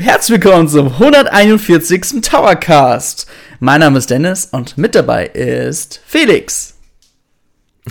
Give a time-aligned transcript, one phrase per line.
[0.00, 2.20] herzlich willkommen zum 141.
[2.20, 3.26] Towercast.
[3.60, 6.74] Mein Name ist Dennis und mit dabei ist Felix.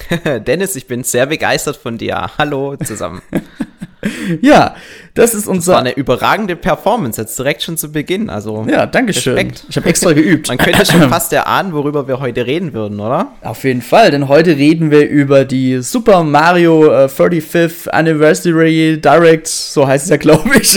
[0.46, 2.30] Dennis, ich bin sehr begeistert von dir.
[2.38, 3.22] Hallo zusammen.
[4.42, 4.76] ja,
[5.14, 5.72] das ist unser.
[5.72, 8.30] Das war eine überragende Performance jetzt direkt schon zu Beginn.
[8.30, 9.54] Also ja, danke schön.
[9.70, 10.48] Ich habe extra geübt.
[10.50, 13.34] Man könnte schon fast erahnen, worüber wir heute reden würden, oder?
[13.42, 19.48] Auf jeden Fall, denn heute reden wir über die Super Mario äh, 35th Anniversary Direct,
[19.48, 20.76] so heißt es ja, glaube ich.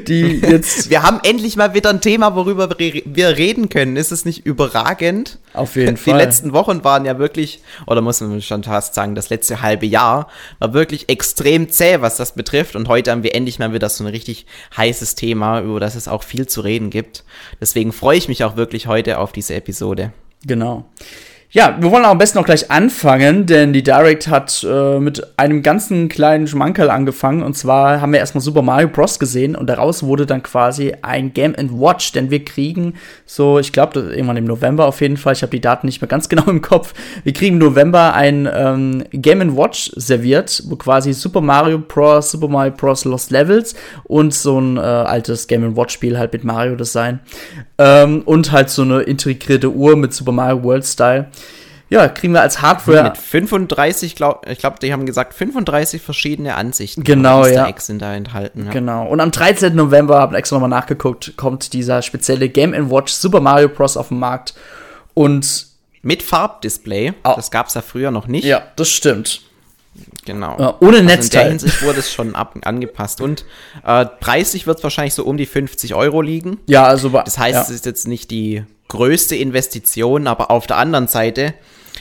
[0.00, 0.90] Die jetzt.
[0.90, 3.96] wir haben endlich mal wieder ein Thema, worüber wir reden können.
[3.96, 5.38] Ist es nicht überragend?
[5.52, 6.14] Auf jeden Fall.
[6.14, 9.86] Die letzten Wochen waren ja wirklich, oder muss man schon fast sagen, das letzte halbe
[9.86, 10.28] Jahr
[10.58, 12.76] war wirklich extrem zäh, was das betrifft.
[12.76, 16.08] Und heute haben wir endlich mal wieder so ein richtig heißes Thema, über das es
[16.08, 17.24] auch viel zu reden gibt.
[17.60, 20.12] Deswegen freue ich mich auch wirklich heute auf diese Episode.
[20.44, 20.84] Genau.
[21.52, 25.62] Ja, wir wollen am besten auch gleich anfangen, denn die Direct hat äh, mit einem
[25.62, 27.44] ganzen kleinen Schmankerl angefangen.
[27.44, 29.20] Und zwar haben wir erstmal Super Mario Bros.
[29.20, 32.94] gesehen und daraus wurde dann quasi ein Game Watch, denn wir kriegen
[33.26, 36.08] so, ich glaube, irgendwann im November auf jeden Fall, ich habe die Daten nicht mehr
[36.08, 41.12] ganz genau im Kopf, wir kriegen im November ein ähm, Game Watch serviert, wo quasi
[41.12, 43.04] Super Mario Bros., Super Mario Bros.
[43.04, 47.20] Lost Levels und so ein äh, altes Game Watch Spiel halt mit Mario Design
[47.78, 51.26] ähm, und halt so eine integrierte Uhr mit Super Mario World Style
[51.88, 53.04] ja, kriegen wir als Hardware.
[53.04, 57.04] Mit 35, glaub, ich glaube, die haben gesagt, 35 verschiedene Ansichten.
[57.04, 57.68] Genau, ja.
[57.68, 58.66] Eggs sind da enthalten.
[58.66, 58.72] Ja.
[58.72, 59.06] Genau.
[59.06, 59.74] Und am 13.
[59.74, 63.96] November, haben wir extra nochmal nachgeguckt, kommt dieser spezielle Game Watch Super Mario Bros.
[63.96, 64.54] auf den Markt.
[65.14, 65.66] Und.
[66.02, 67.14] Mit Farbdisplay.
[67.24, 67.32] Oh.
[67.34, 68.44] Das gab es ja früher noch nicht.
[68.44, 69.40] Ja, das stimmt.
[70.24, 70.56] Genau.
[70.58, 71.40] Ja, ohne also Netzteil.
[71.40, 73.20] In der Hinsicht wurde es schon ab, angepasst.
[73.20, 73.44] Und
[73.84, 76.58] äh, preislich wird es wahrscheinlich so um die 50 Euro liegen.
[76.66, 77.08] Ja, also.
[77.08, 77.62] Das heißt, ja.
[77.62, 81.54] es ist jetzt nicht die größte Investition, aber auf der anderen Seite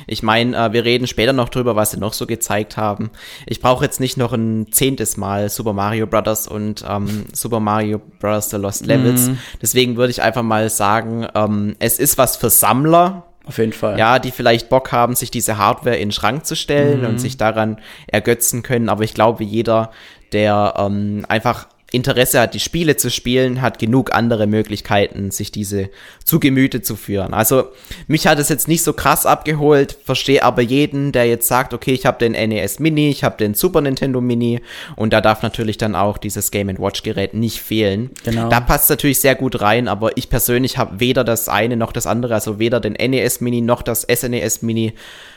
[0.08, 3.12] ich meine, äh, wir reden später noch drüber, was sie noch so gezeigt haben.
[3.46, 8.02] Ich brauche jetzt nicht noch ein zehntes Mal Super Mario Brothers und ähm, Super Mario
[8.20, 9.30] Brothers The Lost Levels.
[9.30, 9.38] Mm.
[9.62, 13.26] Deswegen würde ich einfach mal sagen, ähm, es ist was für Sammler.
[13.46, 14.00] Auf jeden Fall.
[14.00, 17.06] Ja, die vielleicht Bock haben, sich diese Hardware in den Schrank zu stellen mm.
[17.06, 18.90] und sich daran ergötzen können.
[18.90, 19.92] Aber ich glaube, jeder,
[20.32, 25.90] der ähm, einfach Interesse hat, die Spiele zu spielen, hat genug andere Möglichkeiten, sich diese
[26.24, 27.34] zu Gemüte zu führen.
[27.34, 27.70] Also
[28.08, 31.94] mich hat es jetzt nicht so krass abgeholt, verstehe aber jeden, der jetzt sagt, okay,
[31.94, 34.62] ich habe den NES Mini, ich habe den Super Nintendo Mini
[34.96, 38.10] und da darf natürlich dann auch dieses Game Watch Gerät nicht fehlen.
[38.24, 38.50] Genau.
[38.50, 42.08] Da passt natürlich sehr gut rein, aber ich persönlich habe weder das eine noch das
[42.08, 44.94] andere, also weder den NES Mini noch das SNES Mini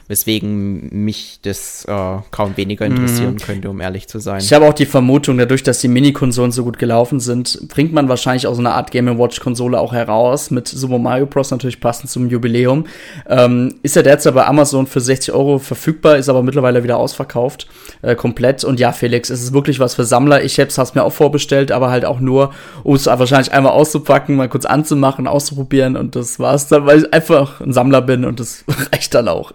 [0.09, 3.39] weswegen mich das äh, kaum weniger interessieren mhm.
[3.39, 4.41] könnte, um ehrlich zu sein.
[4.41, 8.09] Ich habe auch die Vermutung, dadurch, dass die Mini-Konsolen so gut gelaufen sind, bringt man
[8.09, 11.51] wahrscheinlich auch so eine Art Game Watch-Konsole auch heraus, mit Super Mario Bros.
[11.51, 12.87] natürlich passend zum Jubiläum.
[13.29, 17.69] Ähm, ist ja derzeit bei Amazon für 60 Euro verfügbar, ist aber mittlerweile wieder ausverkauft,
[18.01, 18.65] äh, komplett.
[18.65, 20.43] Und ja, Felix, es ist wirklich was für Sammler.
[20.43, 22.53] Ich selbst habe es mir auch vorbestellt, aber halt auch nur,
[22.83, 27.13] um es wahrscheinlich einmal auszupacken, mal kurz anzumachen, auszuprobieren und das war's dann, weil ich
[27.13, 29.53] einfach ein Sammler bin und das reicht dann auch.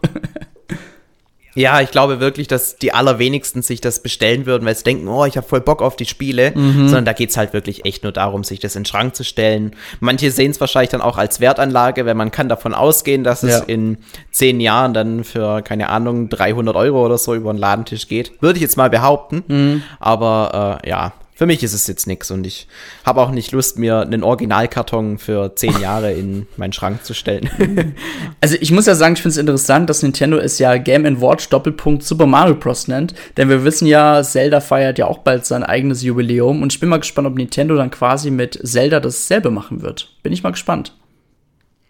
[1.56, 5.26] Ja, ich glaube wirklich, dass die allerwenigsten sich das bestellen würden, weil sie denken, oh,
[5.26, 6.88] ich habe voll Bock auf die Spiele, mhm.
[6.88, 9.76] sondern da geht's halt wirklich echt nur darum, sich das in den Schrank zu stellen.
[10.00, 13.60] Manche sehen es wahrscheinlich dann auch als Wertanlage, weil man kann davon ausgehen, dass es
[13.60, 13.64] ja.
[13.66, 13.98] in
[14.32, 18.32] zehn Jahren dann für, keine Ahnung, 300 Euro oder so über den Ladentisch geht.
[18.42, 19.44] Würde ich jetzt mal behaupten.
[19.48, 19.84] Mhm.
[20.00, 22.68] Aber äh, ja, für mich ist es jetzt nichts und ich
[23.06, 27.50] habe auch nicht Lust, mir einen Originalkarton für zehn Jahre in meinen Schrank zu stellen.
[28.42, 31.48] Also ich muss ja sagen, ich finde es interessant, dass Nintendo es ja Game Watch
[31.48, 32.90] Doppelpunkt Super Mario Bros.
[32.90, 36.80] nennt, denn wir wissen ja, Zelda feiert ja auch bald sein eigenes Jubiläum und ich
[36.80, 40.10] bin mal gespannt, ob Nintendo dann quasi mit Zelda dasselbe machen wird.
[40.24, 40.94] Bin ich mal gespannt.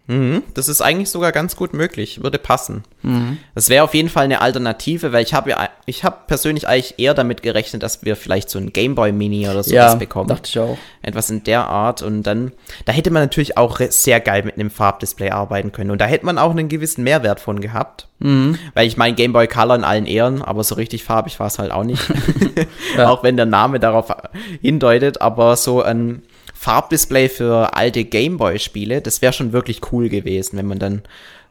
[0.08, 2.84] Mhm, das ist eigentlich sogar ganz gut möglich, würde passen.
[3.03, 3.38] Mhm.
[3.56, 6.96] Das wäre auf jeden Fall eine Alternative, weil ich habe ja, ich habe persönlich eigentlich
[6.97, 10.28] eher damit gerechnet, dass wir vielleicht so ein Gameboy Mini oder sowas ja, bekommen.
[10.28, 10.78] dachte ich auch.
[11.02, 12.52] Etwas in der Art und dann,
[12.84, 16.26] da hätte man natürlich auch sehr geil mit einem Farbdisplay arbeiten können und da hätte
[16.26, 18.08] man auch einen gewissen Mehrwert von gehabt.
[18.20, 18.58] Mhm.
[18.73, 21.72] Weil ich meine, Gameboy Color in allen Ehren, aber so richtig farbig war es halt
[21.72, 22.03] auch nicht.
[22.97, 23.09] ja.
[23.09, 24.14] Auch wenn der Name darauf
[24.61, 26.23] hindeutet, aber so ein
[26.63, 31.01] Farbdisplay für alte Gameboy-Spiele, das wäre schon wirklich cool gewesen, wenn man dann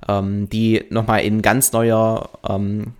[0.09, 2.95] ähm, die nochmal in ganz neuer, ähm,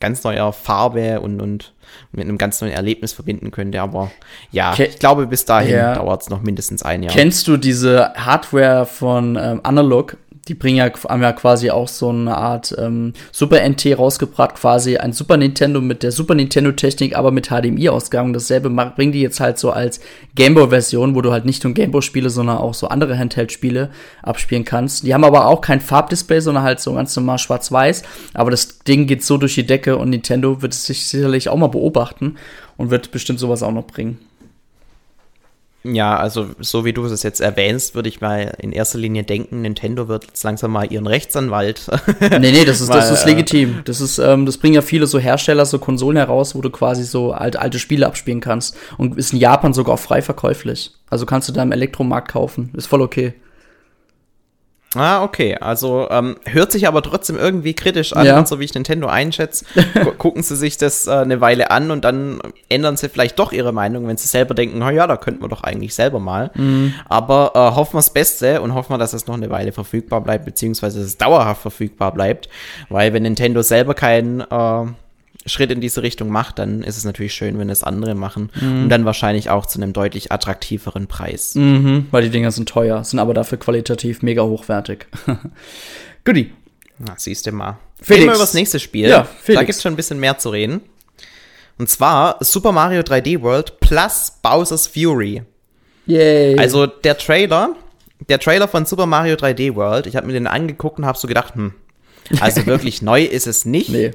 [0.00, 1.72] ganz neuer Farbe und, und
[2.10, 3.80] mit einem ganz neuen Erlebnis verbinden könnte.
[3.80, 4.10] Aber
[4.50, 5.94] ja, Ke ich glaube, bis dahin ja.
[5.94, 7.12] dauert es noch mindestens ein Jahr.
[7.12, 10.16] Kennst du diese Hardware von ähm, Analog?
[10.48, 14.96] Die bringen ja, haben ja quasi auch so eine Art ähm, Super NT rausgebracht, quasi
[14.96, 18.32] ein Super Nintendo mit der Super Nintendo-Technik, aber mit HDMI-Ausgang.
[18.32, 20.00] Dasselbe bringen die jetzt halt so als
[20.34, 23.90] Gameboy-Version, wo du halt nicht nur Gameboy-Spiele, sondern auch so andere Handheld-Spiele
[24.22, 25.06] abspielen kannst.
[25.06, 28.02] Die haben aber auch kein Farbdisplay, sondern halt so ganz normal schwarz-weiß.
[28.34, 31.56] Aber das Ding geht so durch die Decke und Nintendo wird es sich sicherlich auch
[31.56, 32.36] mal beobachten
[32.76, 34.18] und wird bestimmt sowas auch noch bringen.
[35.84, 39.62] Ja, also so wie du es jetzt erwähnst, würde ich mal in erster Linie denken,
[39.62, 41.90] Nintendo wird jetzt langsam mal ihren Rechtsanwalt.
[42.20, 43.80] nee, nee, das ist, mal, das ist legitim.
[43.84, 47.02] Das ist, ähm, das bringen ja viele so Hersteller, so Konsolen heraus, wo du quasi
[47.02, 48.76] so alte, alte Spiele abspielen kannst.
[48.96, 50.92] Und ist in Japan sogar auch frei verkäuflich.
[51.10, 52.70] Also kannst du da im Elektromarkt kaufen.
[52.76, 53.34] Ist voll okay.
[54.94, 55.56] Ah, okay.
[55.56, 58.44] Also ähm, hört sich aber trotzdem irgendwie kritisch an, Ja.
[58.44, 59.64] so wie ich Nintendo einschätze.
[60.04, 63.52] Gu- Gucken sie sich das äh, eine Weile an und dann ändern sie vielleicht doch
[63.52, 66.50] ihre Meinung, wenn sie selber denken, na ja, da könnten wir doch eigentlich selber mal.
[67.08, 70.20] Aber äh, hoffen wir das Beste und hoffen wir, dass es noch eine Weile verfügbar
[70.20, 72.48] bleibt, beziehungsweise dass es dauerhaft verfügbar bleibt.
[72.88, 74.84] Weil wenn Nintendo selber keinen äh,
[75.44, 78.88] Schritt in diese Richtung macht, dann ist es natürlich schön, wenn es andere machen und
[78.88, 81.54] dann wahrscheinlich auch zu einem deutlich attraktiveren Preis.
[81.56, 85.06] Mhm, weil die Dinger sind teuer, sind aber dafür qualitativ mega hochwertig.
[86.24, 86.52] Goodie.
[86.98, 87.78] Na, siehst du mal.
[88.00, 88.10] Felix.
[88.10, 89.08] Reden wir über das nächste Spiel.
[89.08, 89.60] Ja, Felix.
[89.60, 90.80] Da gibt's schon ein bisschen mehr zu reden.
[91.78, 95.42] Und zwar Super Mario 3D World plus Bowser's Fury.
[96.06, 96.56] Yay.
[96.58, 97.74] Also der Trailer,
[98.28, 101.26] der Trailer von Super Mario 3D World, ich habe mir den angeguckt und habe so
[101.26, 101.72] gedacht, hm,
[102.40, 103.90] also wirklich neu ist es nicht.
[103.90, 104.12] Nee.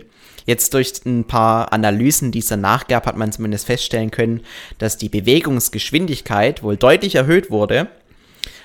[0.48, 4.42] Jetzt durch ein paar Analysen, die es danach gab, hat man zumindest feststellen können,
[4.78, 7.90] dass die Bewegungsgeschwindigkeit wohl deutlich erhöht wurde.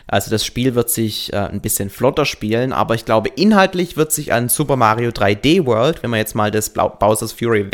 [0.07, 4.13] Also das Spiel wird sich äh, ein bisschen flotter spielen, aber ich glaube, inhaltlich wird
[4.13, 7.65] sich an Super Mario 3D World, wenn man jetzt mal das Bowser's Fury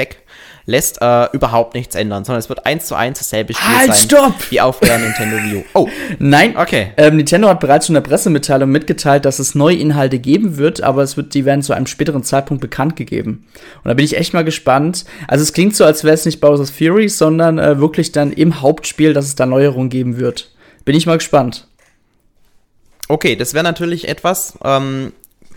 [0.69, 4.05] weglässt, äh, überhaupt nichts ändern, sondern es wird eins zu eins dasselbe Spiel Halt, sein
[4.05, 4.51] stopp!
[4.51, 5.65] wie auf der Nintendo Wii U.
[5.75, 5.89] Oh,
[6.19, 6.93] Nein, Okay.
[6.97, 10.83] Ähm, Nintendo hat bereits schon in der Pressemitteilung mitgeteilt, dass es neue Inhalte geben wird,
[10.83, 13.47] aber es wird, die werden zu einem späteren Zeitpunkt bekannt gegeben.
[13.83, 15.05] Und da bin ich echt mal gespannt.
[15.27, 18.61] Also es klingt so, als wäre es nicht Bowser's Fury, sondern äh, wirklich dann im
[18.61, 20.51] Hauptspiel, dass es da Neuerungen geben wird.
[20.85, 21.67] Bin ich mal gespannt.
[23.09, 25.13] Okay, das wäre natürlich etwas, ähm,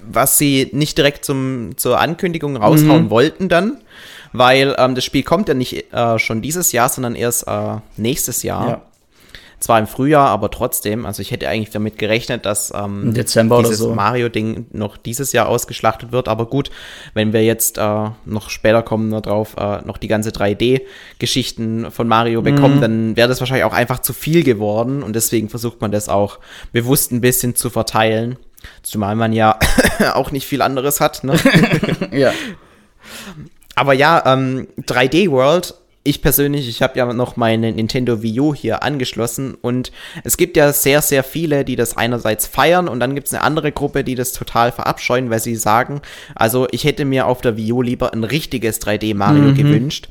[0.09, 3.77] was sie nicht direkt zum, zur Ankündigung raushauen wollten dann,
[4.33, 8.43] weil ähm, das Spiel kommt ja nicht äh, schon dieses Jahr, sondern erst äh, nächstes
[8.43, 8.67] Jahr.
[8.67, 8.81] Ja.
[9.59, 11.05] Zwar im Frühjahr, aber trotzdem.
[11.05, 13.93] Also ich hätte eigentlich damit gerechnet, dass ähm, dieses so.
[13.93, 16.27] Mario-Ding noch dieses Jahr ausgeschlachtet wird.
[16.27, 16.71] Aber gut,
[17.13, 22.41] wenn wir jetzt äh, noch später kommen darauf, äh, noch die ganze 3D-Geschichten von Mario
[22.41, 22.81] bekommen, Mhm.
[22.81, 25.03] dann wäre das wahrscheinlich auch einfach zu viel geworden.
[25.03, 26.39] Und deswegen versucht man das auch
[26.71, 28.37] bewusst ein bisschen zu verteilen.
[28.83, 29.57] Zumal man ja
[30.13, 31.23] auch nicht viel anderes hat.
[31.23, 31.35] Ne?
[32.11, 32.33] Ja.
[33.75, 38.55] Aber ja, ähm, 3D World, ich persönlich, ich habe ja noch meine Nintendo Wii U
[38.55, 39.91] hier angeschlossen und
[40.23, 43.43] es gibt ja sehr, sehr viele, die das einerseits feiern und dann gibt es eine
[43.43, 46.01] andere Gruppe, die das total verabscheuen, weil sie sagen,
[46.33, 50.09] also ich hätte mir auf der Wii U lieber ein richtiges 3D Mario gewünscht.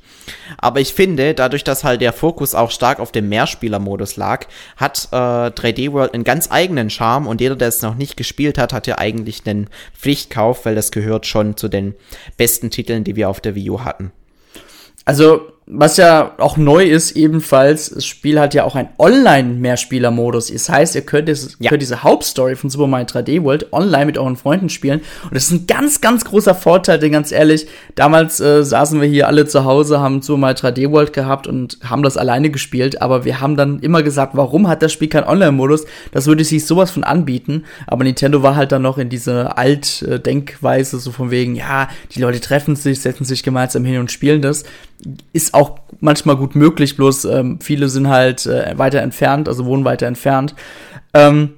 [0.58, 4.46] Aber ich finde, dadurch, dass halt der Fokus auch stark auf dem Mehrspielermodus lag,
[4.76, 8.58] hat äh, 3D World einen ganz eigenen Charme und jeder, der es noch nicht gespielt
[8.58, 11.94] hat, hat ja eigentlich einen Pflichtkauf, weil das gehört schon zu den
[12.36, 14.12] besten Titeln, die wir auf der Wii U hatten.
[15.04, 20.52] Also, was ja auch neu ist, ebenfalls, das Spiel hat ja auch einen Online-Mehrspieler-Modus.
[20.52, 21.70] Das heißt, ihr könnt, es, Ja.
[21.70, 25.00] könnt diese Hauptstory von Super Mario 3D World online mit euren Freunden spielen.
[25.22, 29.08] Und das ist ein ganz, ganz großer Vorteil, denn ganz ehrlich, damals äh, saßen wir
[29.08, 33.00] hier alle zu Hause, haben Super Mario 3D World gehabt und haben das alleine gespielt.
[33.00, 35.84] Aber wir haben dann immer gesagt, warum hat das Spiel keinen Online-Modus?
[36.10, 37.64] Das würde sich sowas von anbieten.
[37.86, 42.40] Aber Nintendo war halt dann noch in diese Alt-Denkweise, so von wegen, ja, die Leute
[42.40, 44.64] treffen sich, setzen sich gemeinsam hin und spielen das
[45.32, 45.59] ist auch
[46.00, 50.54] manchmal gut möglich, bloß ähm, viele sind halt äh, weiter entfernt, also wohnen weiter entfernt.
[51.14, 51.54] Ähm,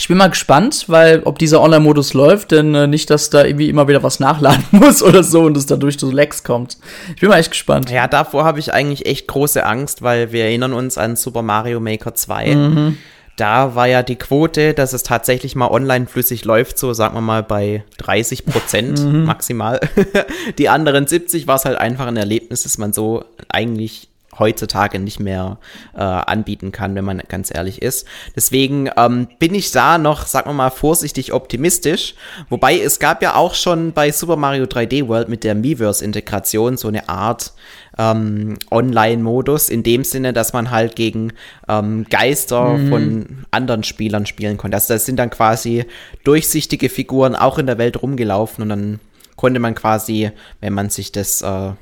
[0.00, 3.68] ich bin mal gespannt, weil ob dieser Online-Modus läuft, denn äh, nicht, dass da irgendwie
[3.68, 6.78] immer wieder was nachladen muss oder so und es dadurch zu Lags kommt.
[7.14, 7.90] Ich bin mal echt gespannt.
[7.90, 11.80] Ja, davor habe ich eigentlich echt große Angst, weil wir erinnern uns an Super Mario
[11.80, 12.54] Maker 2.
[12.54, 12.98] Mhm.
[13.38, 17.20] Da war ja die Quote, dass es tatsächlich mal online flüssig läuft, so sagen wir
[17.20, 19.24] mal bei 30 Prozent Mhm.
[19.24, 19.80] maximal.
[20.58, 25.20] Die anderen 70 war es halt einfach ein Erlebnis, das man so eigentlich heutzutage nicht
[25.20, 25.58] mehr
[25.94, 28.06] äh, anbieten kann, wenn man ganz ehrlich ist.
[28.36, 32.14] Deswegen ähm, bin ich da noch, sagen wir mal, vorsichtig optimistisch.
[32.48, 36.88] Wobei es gab ja auch schon bei Super Mario 3D World mit der Miiverse-Integration so
[36.88, 37.52] eine Art
[37.98, 41.32] ähm, Online-Modus, in dem Sinne, dass man halt gegen
[41.68, 44.76] ähm, Geister von anderen Spielern spielen konnte.
[44.76, 45.84] Also das sind dann quasi
[46.24, 49.00] durchsichtige Figuren auch in der Welt rumgelaufen und dann
[49.36, 50.30] konnte man quasi,
[50.60, 51.72] wenn man sich das, äh,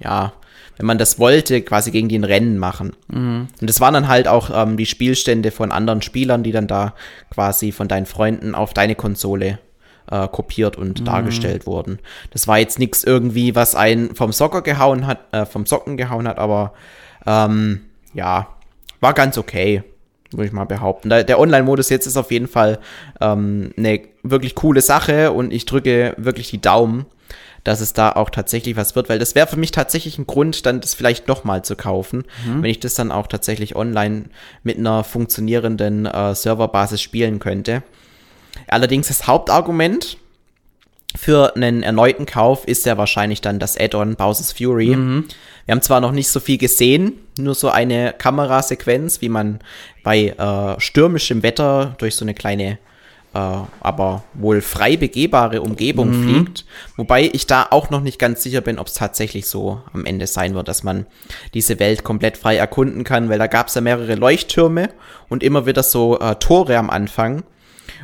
[0.00, 0.32] ja,
[0.82, 2.96] wenn man das wollte, quasi gegen den Rennen machen.
[3.60, 6.94] Und das waren dann halt auch ähm, die Spielstände von anderen Spielern, die dann da
[7.30, 9.60] quasi von deinen Freunden auf deine Konsole
[10.10, 12.00] äh, kopiert und dargestellt wurden.
[12.32, 16.26] Das war jetzt nichts irgendwie, was einen vom Socker gehauen hat, äh, vom Socken gehauen
[16.26, 16.72] hat, aber
[17.26, 18.48] ähm, ja,
[18.98, 19.84] war ganz okay,
[20.32, 21.10] würde ich mal behaupten.
[21.10, 22.80] Der, der Online-Modus jetzt ist auf jeden Fall
[23.20, 27.06] ähm, eine wirklich coole Sache und ich drücke wirklich die Daumen,
[27.64, 30.66] dass es da auch tatsächlich was wird, weil das wäre für mich tatsächlich ein Grund,
[30.66, 32.62] dann das vielleicht nochmal zu kaufen, mhm.
[32.62, 34.24] wenn ich das dann auch tatsächlich online
[34.62, 37.82] mit einer funktionierenden äh, Serverbasis spielen könnte.
[38.68, 40.18] Allerdings das Hauptargument
[41.14, 44.96] für einen erneuten Kauf ist ja wahrscheinlich dann das Add-on Bowser's Fury.
[44.96, 45.24] Mhm.
[45.66, 49.60] Wir haben zwar noch nicht so viel gesehen, nur so eine Kamerasequenz, wie man
[50.02, 52.78] bei äh, stürmischem Wetter durch so eine kleine
[53.38, 56.22] aber wohl frei begehbare Umgebung mhm.
[56.22, 56.64] fliegt.
[56.96, 60.26] Wobei ich da auch noch nicht ganz sicher bin, ob es tatsächlich so am Ende
[60.26, 61.06] sein wird, dass man
[61.54, 64.90] diese Welt komplett frei erkunden kann, weil da gab es ja mehrere Leuchttürme
[65.28, 67.42] und immer wieder so äh, Tore am Anfang.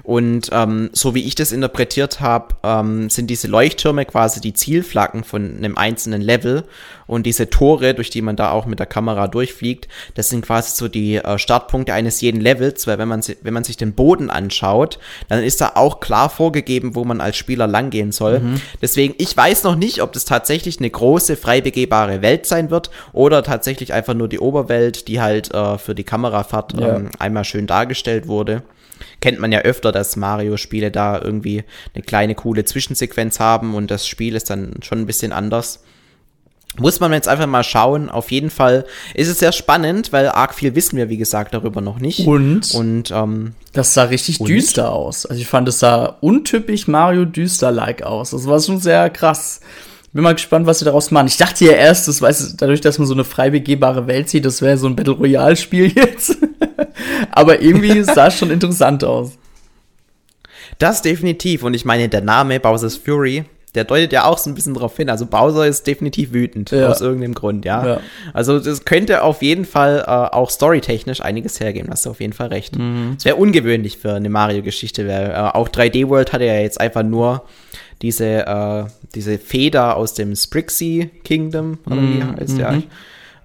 [0.02, 5.24] Und ähm, so wie ich das interpretiert habe, ähm, sind diese Leuchttürme quasi die Zielflaggen
[5.24, 6.64] von einem einzelnen Level.
[7.06, 10.76] Und diese Tore, durch die man da auch mit der Kamera durchfliegt, das sind quasi
[10.76, 14.28] so die äh, Startpunkte eines jeden Levels, weil wenn man, wenn man sich den Boden
[14.30, 18.40] anschaut, dann ist da auch klar vorgegeben, wo man als Spieler langgehen soll.
[18.40, 18.60] Mhm.
[18.82, 22.90] Deswegen, ich weiß noch nicht, ob das tatsächlich eine große, frei begehbare Welt sein wird
[23.12, 26.96] oder tatsächlich einfach nur die Oberwelt, die halt äh, für die Kamerafahrt ja.
[26.96, 28.62] ähm, einmal schön dargestellt wurde
[29.20, 31.64] kennt man ja öfter, dass Mario-Spiele da irgendwie
[31.94, 35.82] eine kleine coole Zwischensequenz haben und das Spiel ist dann schon ein bisschen anders.
[36.76, 38.08] Muss man jetzt einfach mal schauen.
[38.08, 41.80] Auf jeden Fall ist es sehr spannend, weil arg viel wissen wir, wie gesagt, darüber
[41.80, 42.26] noch nicht.
[42.26, 42.72] Und?
[42.74, 44.48] Und, ähm, Das sah richtig und?
[44.48, 45.26] düster aus.
[45.26, 48.30] Also ich fand, es sah untypisch Mario düster-like aus.
[48.30, 49.60] Das war schon sehr krass.
[50.12, 51.26] Bin mal gespannt, was sie daraus machen.
[51.26, 54.44] Ich dachte ja erst, das weiß, dadurch, dass man so eine frei begehbare Welt sieht,
[54.44, 56.36] das wäre so ein Battle Royale-Spiel jetzt.
[57.30, 59.38] Aber irgendwie sah es schon interessant aus.
[60.78, 61.62] Das definitiv.
[61.62, 63.44] Und ich meine, der Name Bowser's Fury,
[63.74, 65.10] der deutet ja auch so ein bisschen darauf hin.
[65.10, 66.88] Also Bowser ist definitiv wütend, ja.
[66.88, 67.86] aus irgendeinem Grund, ja?
[67.86, 68.00] ja.
[68.32, 72.32] Also das könnte auf jeden Fall äh, auch storytechnisch einiges hergeben, hast du auf jeden
[72.32, 72.74] Fall recht.
[72.74, 73.16] Es mhm.
[73.22, 75.06] wäre ungewöhnlich für eine Mario-Geschichte.
[75.08, 77.44] Äh, auch 3D World hatte ja jetzt einfach nur
[78.02, 78.84] diese, äh,
[79.14, 82.36] diese Feder aus dem Sprixie Kingdom, oder wie mhm.
[82.36, 82.82] heißt der?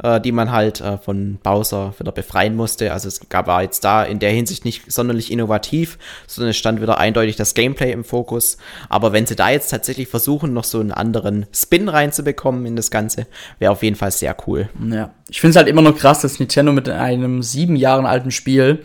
[0.04, 2.92] Äh, die man halt äh, von Bowser wieder befreien musste.
[2.92, 6.82] Also es gab war jetzt da in der Hinsicht nicht sonderlich innovativ, sondern es stand
[6.82, 8.58] wieder eindeutig das Gameplay im Fokus.
[8.90, 12.92] Aber wenn sie da jetzt tatsächlich versuchen, noch so einen anderen Spin reinzubekommen in das
[12.92, 13.28] Ganze,
[13.60, 14.68] wäre auf jeden Fall sehr cool.
[14.92, 18.32] Ja, ich finde es halt immer noch krass, dass Nintendo mit einem sieben Jahren alten
[18.32, 18.84] Spiel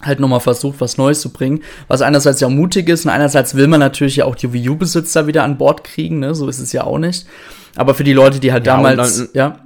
[0.00, 3.66] halt nochmal versucht, was Neues zu bringen, was einerseits ja mutig ist und einerseits will
[3.66, 6.36] man natürlich ja auch die Wii U-Besitzer wieder an Bord kriegen, ne?
[6.36, 7.26] so ist es ja auch nicht.
[7.74, 9.65] Aber für die Leute, die halt ja, damals, dann, ja.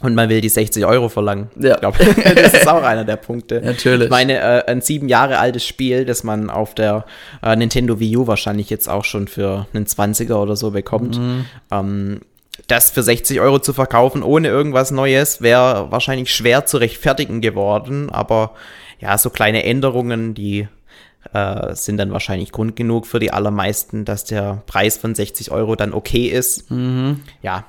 [0.00, 1.50] Und man will die 60 Euro verlangen.
[1.58, 1.74] Ja.
[1.74, 1.98] Ich glaube,
[2.34, 3.60] das ist auch einer der Punkte.
[3.60, 4.04] Natürlich.
[4.04, 7.04] Ich meine, äh, ein sieben Jahre altes Spiel, das man auf der
[7.42, 11.18] äh, Nintendo Wii U wahrscheinlich jetzt auch schon für einen 20er oder so bekommt.
[11.18, 11.44] Mhm.
[11.72, 12.20] Ähm,
[12.66, 18.10] das für 60 Euro zu verkaufen ohne irgendwas Neues wäre wahrscheinlich schwer zu rechtfertigen geworden.
[18.10, 18.52] Aber
[19.00, 20.68] ja, so kleine Änderungen, die
[21.32, 25.76] äh, sind dann wahrscheinlich Grund genug für die allermeisten, dass der Preis von 60 Euro
[25.76, 26.70] dann okay ist.
[26.70, 27.20] Mhm.
[27.42, 27.64] Ja,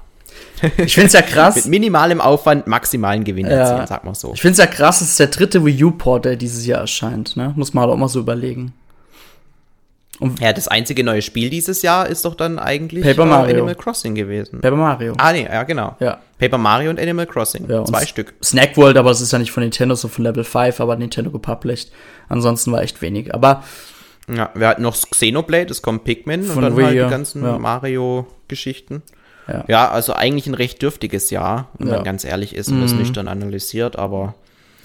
[0.77, 1.55] ich finde es ja krass.
[1.55, 3.87] Mit minimalem Aufwand maximalen Gewinn erzielen, ja.
[3.87, 4.33] sag mal so.
[4.33, 7.37] Ich finde es ja krass, es ist der dritte Wii U-Port, der dieses Jahr erscheint.
[7.37, 7.53] Ne?
[7.55, 8.73] Muss man halt auch mal so überlegen.
[10.19, 13.55] Und ja, das einzige neue Spiel dieses Jahr ist doch dann eigentlich Paper Mario.
[13.55, 14.59] Animal Crossing gewesen.
[14.59, 15.13] Paper Mario.
[15.17, 15.95] Ah, nee, ja, genau.
[15.99, 16.19] Ja.
[16.37, 17.69] Paper Mario und Animal Crossing.
[17.69, 18.33] Ja, Zwei Stück.
[18.43, 21.31] Snack World, aber es ist ja nicht von Nintendo, so von Level 5, aber Nintendo
[21.31, 21.91] gepublished.
[22.27, 23.33] Ansonsten war echt wenig.
[23.33, 23.63] Aber.
[24.27, 27.57] Ja, wir hatten noch Xenoblade, es kommt Pikmin und dann Wii, halt die ganzen ja.
[27.57, 29.01] Mario-Geschichten.
[29.51, 29.65] Ja.
[29.67, 31.95] ja, also eigentlich ein recht dürftiges Jahr, wenn ja.
[31.95, 32.81] man ganz ehrlich ist und mhm.
[32.83, 34.35] das nüchtern analysiert, aber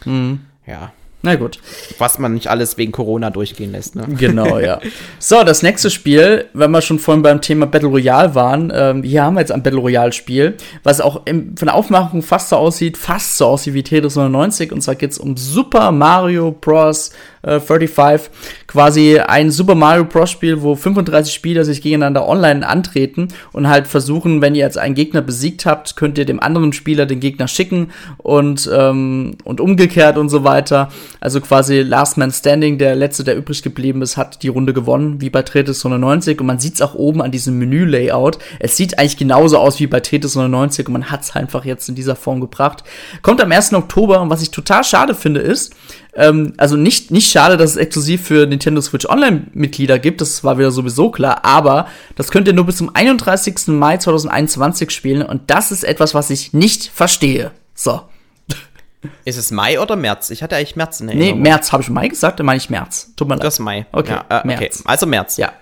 [0.05, 0.41] mhm.
[0.67, 0.93] ja.
[1.25, 1.59] Na gut.
[1.97, 4.07] Was man nicht alles wegen Corona durchgehen lässt, ne?
[4.19, 4.79] Genau, ja.
[5.19, 9.23] So, das nächste Spiel, wenn wir schon vorhin beim Thema Battle Royale waren, ähm, hier
[9.23, 12.99] haben wir jetzt ein Battle Royale-Spiel, was auch im, von der Aufmachung fast so aussieht,
[12.99, 14.71] fast so aussieht wie Tetris 99.
[14.71, 17.11] Und zwar geht es um Super Mario Bros.
[17.45, 18.31] 35 äh,
[18.67, 20.31] quasi ein Super Mario Bros.
[20.31, 24.95] Spiel, wo 35 Spieler sich gegeneinander online antreten und halt versuchen, wenn ihr jetzt einen
[24.95, 30.19] Gegner besiegt habt, könnt ihr dem anderen Spieler den Gegner schicken und, ähm, und umgekehrt
[30.19, 30.89] und so weiter.
[31.21, 35.21] Also quasi Last Man Standing, der letzte, der übrig geblieben ist, hat die Runde gewonnen,
[35.21, 38.39] wie bei Tetris 99 und man sieht es auch oben an diesem Menü-Layout.
[38.59, 41.89] Es sieht eigentlich genauso aus wie bei Tetris 99 und man hat es einfach jetzt
[41.89, 42.83] in dieser Form gebracht.
[43.23, 43.75] Kommt am 1.
[43.75, 45.75] Oktober und was ich total schade finde ist,
[46.17, 50.59] ähm, also nicht, nicht schade, dass es exklusiv für Nintendo Switch Online-Mitglieder gibt, das war
[50.59, 53.69] wieder sowieso klar, aber das könnt ihr nur bis zum 31.
[53.69, 57.51] Mai 2021 spielen und das ist etwas, was ich nicht verstehe.
[57.75, 58.03] So.
[59.25, 60.31] Ist es Mai oder März?
[60.31, 61.43] Ich hatte eigentlich März in Erinnerung.
[61.43, 61.73] Nee, März.
[61.73, 62.39] Habe ich Mai gesagt?
[62.39, 63.13] Dann meine ich März.
[63.17, 63.45] Tut mir leid.
[63.45, 63.87] Das ist Mai.
[63.93, 64.61] Okay, ja, äh, März.
[64.61, 64.71] okay.
[64.85, 65.37] Also März.
[65.37, 65.53] Ja.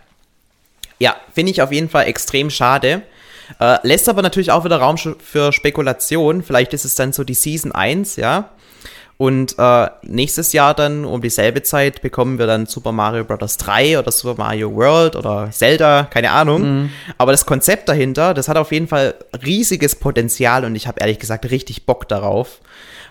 [0.99, 3.03] Ja, finde ich auf jeden Fall extrem schade.
[3.59, 6.43] Äh, lässt aber natürlich auch wieder Raum für Spekulation.
[6.43, 8.51] Vielleicht ist es dann so die Season 1, ja.
[9.23, 13.57] Und äh, nächstes Jahr dann um dieselbe Zeit bekommen wir dann Super Mario Bros.
[13.57, 16.63] 3 oder Super Mario World oder Zelda, keine Ahnung.
[16.63, 16.91] Mhm.
[17.19, 19.15] Aber das Konzept dahinter, das hat auf jeden Fall
[19.47, 22.59] riesiges Potenzial und ich habe ehrlich gesagt richtig Bock darauf.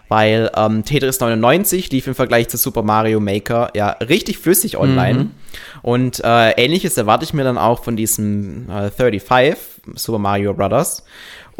[0.10, 5.18] Weil ähm, Tetris 99 lief im Vergleich zu Super Mario Maker ja richtig flüssig online.
[5.18, 5.32] Mhm.
[5.82, 9.56] Und äh, ähnliches erwarte ich mir dann auch von diesem äh, 35
[9.96, 11.06] Super Mario Brothers.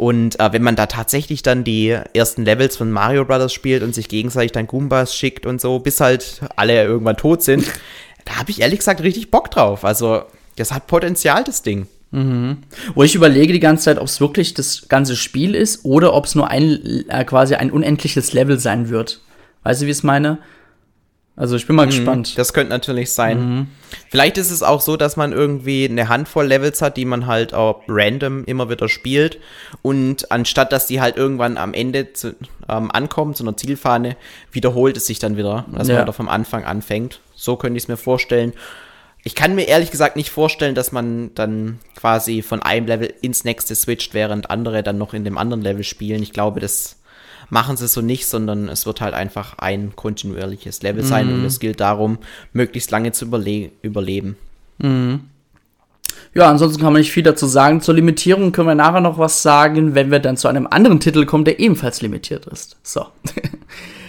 [0.02, 3.94] Und äh, wenn man da tatsächlich dann die ersten Levels von Mario Brothers spielt und
[3.94, 7.64] sich gegenseitig dann Goombas schickt und so, bis halt alle irgendwann tot sind,
[8.24, 9.84] da habe ich ehrlich gesagt richtig Bock drauf.
[9.84, 10.24] Also,
[10.56, 11.86] das hat Potenzial, das Ding.
[12.10, 12.64] Mhm.
[12.96, 16.24] Wo ich überlege die ganze Zeit, ob es wirklich das ganze Spiel ist oder ob
[16.24, 19.20] es nur ein äh, quasi ein unendliches Level sein wird.
[19.62, 20.38] Weißt du, wie ich es meine?
[21.34, 22.36] Also ich bin mal mhm, gespannt.
[22.36, 23.38] Das könnte natürlich sein.
[23.38, 23.66] Mhm.
[24.10, 27.54] Vielleicht ist es auch so, dass man irgendwie eine Handvoll Levels hat, die man halt
[27.54, 29.38] auch random immer wieder spielt.
[29.80, 32.34] Und anstatt dass die halt irgendwann am Ende zu,
[32.68, 34.16] ähm, ankommen, zu einer Zielfahne,
[34.50, 35.94] wiederholt es sich dann wieder, dass ja.
[35.94, 37.20] man wieder vom Anfang anfängt.
[37.34, 38.52] So könnte ich es mir vorstellen.
[39.24, 43.44] Ich kann mir ehrlich gesagt nicht vorstellen, dass man dann quasi von einem Level ins
[43.44, 46.22] nächste switcht, während andere dann noch in dem anderen Level spielen.
[46.22, 46.96] Ich glaube, das
[47.50, 51.34] machen sie so nicht, sondern es wird halt einfach ein kontinuierliches Level sein mhm.
[51.34, 52.18] und es gilt darum,
[52.52, 54.36] möglichst lange zu überle überleben.
[54.78, 55.20] Mhm.
[56.34, 57.80] Ja, ansonsten kann man nicht viel dazu sagen.
[57.80, 61.26] Zur Limitierung können wir nachher noch was sagen, wenn wir dann zu einem anderen Titel
[61.26, 62.76] kommen, der ebenfalls limitiert ist.
[62.82, 63.06] So.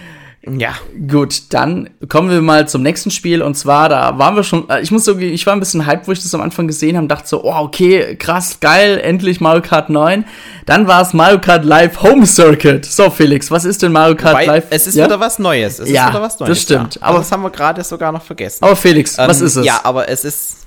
[0.46, 0.74] Ja.
[1.08, 3.42] Gut, dann kommen wir mal zum nächsten Spiel.
[3.42, 6.06] Und zwar, da waren wir schon, äh, ich muss so, ich war ein bisschen hyped,
[6.06, 9.62] wo ich das am Anfang gesehen habe, dachte so, oh, okay, krass, geil, endlich Mario
[9.62, 10.24] Kart 9.
[10.66, 12.84] Dann war es Mario Kart Live Home Circuit.
[12.84, 14.66] So, Felix, was ist denn Mario Kart Wobei, Live?
[14.70, 15.06] Es ist ja?
[15.06, 15.78] wieder was Neues.
[15.78, 16.48] Es ja, ist wieder was Neues.
[16.50, 16.94] Das stimmt.
[16.96, 17.02] Ja.
[17.02, 18.64] Aber das haben wir gerade sogar noch vergessen.
[18.64, 19.64] Aber Felix, ähm, was ist es?
[19.64, 20.58] Ja, aber es ist,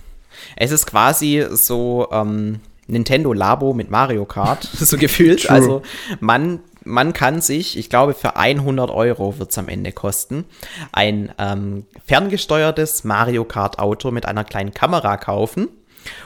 [0.56, 5.44] es ist quasi so, ähm, Nintendo Labo mit Mario Kart, so gefühlt.
[5.44, 5.52] True.
[5.52, 5.82] Also
[6.20, 10.46] man man kann sich, ich glaube, für 100 Euro wird es am Ende kosten,
[10.92, 15.68] ein ähm, ferngesteuertes Mario Kart Auto mit einer kleinen Kamera kaufen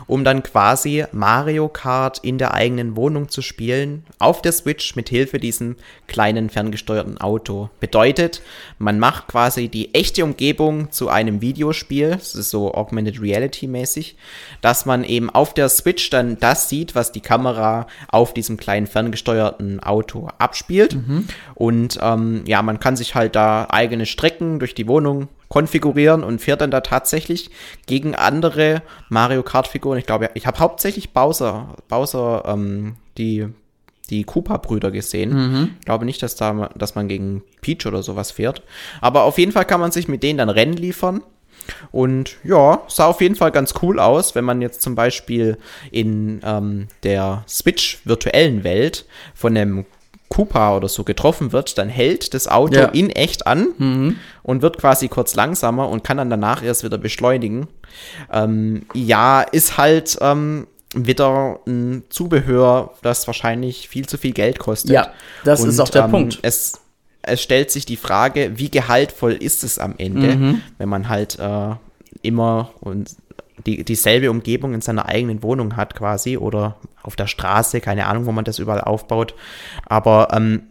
[0.08, 5.10] um dann quasi Mario Kart in der eigenen Wohnung zu spielen, auf der Switch mit
[5.10, 5.76] Hilfe diesem
[6.08, 7.70] kleinen ferngesteuerten Auto.
[7.80, 8.42] Bedeutet,
[8.78, 14.16] man macht quasi die echte Umgebung zu einem Videospiel, das ist so Augmented Reality mäßig,
[14.62, 18.88] dass man eben auf der Switch dann das sieht, was die Kamera auf diesem kleinen
[18.88, 20.96] ferngesteuerten Auto abspielt.
[20.96, 21.28] Mhm.
[21.56, 26.40] Und ähm, ja, man kann sich halt da eigene Strecken durch die Wohnung konfigurieren und
[26.40, 27.50] fährt dann da tatsächlich
[27.86, 29.98] gegen andere Mario Kart Figuren.
[29.98, 33.48] Ich glaube, ich habe hauptsächlich Bowser, Bowser, ähm, die
[34.10, 35.34] die Koopa-Brüder gesehen.
[35.34, 35.70] Mhm.
[35.80, 38.64] Ich glaube nicht, dass da, dass man gegen Peach oder sowas fährt.
[39.02, 41.22] Aber auf jeden Fall kann man sich mit denen dann Rennen liefern.
[41.92, 45.58] Und ja, sah auf jeden Fall ganz cool aus, wenn man jetzt zum Beispiel
[45.92, 49.86] in ähm, der Switch virtuellen Welt von einem
[50.32, 52.86] Koopa oder so getroffen wird, dann hält das Auto ja.
[52.86, 54.16] in echt an mhm.
[54.42, 57.68] und wird quasi kurz langsamer und kann dann danach erst wieder beschleunigen.
[58.32, 64.92] Ähm, ja, ist halt ähm, wieder ein Zubehör, das wahrscheinlich viel zu viel Geld kostet.
[64.92, 65.12] Ja,
[65.44, 66.40] das und, ist auch der ähm, Punkt.
[66.42, 66.80] Es,
[67.22, 70.62] es stellt sich die Frage, wie gehaltvoll ist es am Ende, mhm.
[70.78, 71.76] wenn man halt äh,
[72.22, 73.10] immer und
[73.66, 78.26] die, dieselbe Umgebung in seiner eigenen Wohnung hat quasi oder auf der Straße, keine Ahnung,
[78.26, 79.36] wo man das überall aufbaut.
[79.86, 80.64] Aber ähm,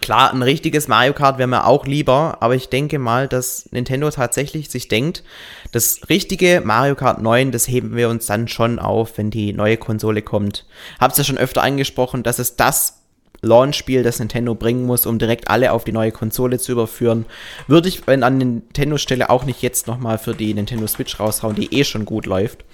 [0.00, 4.10] klar, ein richtiges Mario Kart wäre mir auch lieber, aber ich denke mal, dass Nintendo
[4.10, 5.24] tatsächlich sich denkt,
[5.72, 9.76] das richtige Mario Kart 9, das heben wir uns dann schon auf, wenn die neue
[9.76, 10.66] Konsole kommt.
[10.98, 12.99] Hab's ja schon öfter angesprochen, dass es das
[13.42, 17.26] Launch-Spiel, das Nintendo bringen muss, um direkt alle auf die neue Konsole zu überführen.
[17.66, 21.74] Würde ich wenn an Nintendo-Stelle auch nicht jetzt nochmal für die Nintendo Switch raushauen, die
[21.74, 22.64] eh schon gut läuft.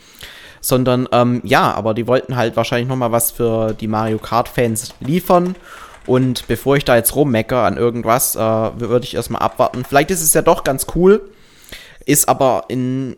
[0.60, 5.54] Sondern, ähm, ja, aber die wollten halt wahrscheinlich nochmal was für die Mario Kart-Fans liefern.
[6.06, 9.84] Und bevor ich da jetzt rummecker an irgendwas, äh, würde ich erstmal abwarten.
[9.84, 11.28] Vielleicht ist es ja doch ganz cool,
[12.04, 13.16] ist aber in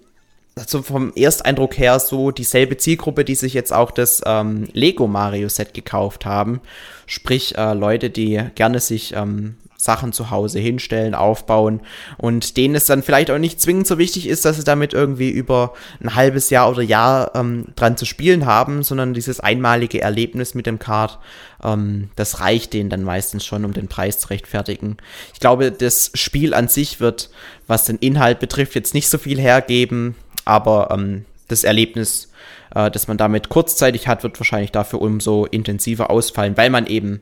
[0.59, 5.49] also vom Ersteindruck her so dieselbe Zielgruppe, die sich jetzt auch das ähm, Lego Mario
[5.49, 6.61] Set gekauft haben.
[7.07, 11.81] Sprich, äh, Leute, die gerne sich ähm, Sachen zu Hause hinstellen, aufbauen
[12.17, 15.31] und denen es dann vielleicht auch nicht zwingend so wichtig ist, dass sie damit irgendwie
[15.31, 20.55] über ein halbes Jahr oder Jahr ähm, dran zu spielen haben, sondern dieses einmalige Erlebnis
[20.55, 21.21] mit dem Kart,
[21.63, 24.97] ähm, das reicht denen dann meistens schon, um den Preis zu rechtfertigen.
[25.33, 27.31] Ich glaube, das Spiel an sich wird,
[27.69, 30.17] was den Inhalt betrifft, jetzt nicht so viel hergeben
[30.49, 32.33] aber ähm, das Erlebnis,
[32.75, 37.21] äh, das man damit kurzzeitig hat, wird wahrscheinlich dafür umso intensiver ausfallen, weil man eben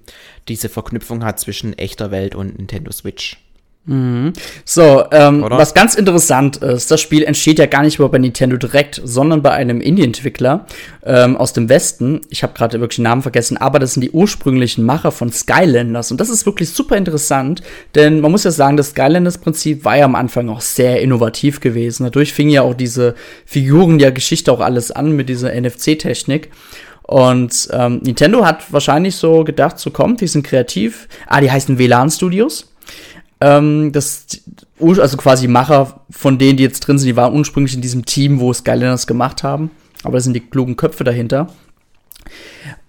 [0.48, 3.38] diese Verknüpfung hat zwischen echter Welt und Nintendo Switch.
[3.86, 4.32] Mhm.
[4.64, 8.56] So, ähm, was ganz interessant ist, das Spiel entsteht ja gar nicht nur bei Nintendo
[8.56, 10.66] direkt, sondern bei einem Indie-Entwickler
[11.04, 12.20] ähm, aus dem Westen.
[12.28, 16.10] Ich habe gerade wirklich den Namen vergessen, aber das sind die ursprünglichen Macher von Skylanders.
[16.10, 17.62] Und das ist wirklich super interessant,
[17.94, 22.04] denn man muss ja sagen, das Skylanders-Prinzip war ja am Anfang auch sehr innovativ gewesen.
[22.04, 26.50] Dadurch fing ja auch diese Figuren der Geschichte auch alles an mit dieser NFC-Technik.
[27.02, 31.06] Und ähm, Nintendo hat wahrscheinlich so gedacht, so kommt, die sind kreativ.
[31.28, 32.72] Ah, die heißen WLAN Studios.
[33.40, 34.26] Ähm, das,
[34.80, 38.40] also quasi Macher von denen, die jetzt drin sind, die waren ursprünglich in diesem Team,
[38.40, 39.70] wo Skylanders gemacht haben.
[40.02, 41.48] Aber da sind die klugen Köpfe dahinter.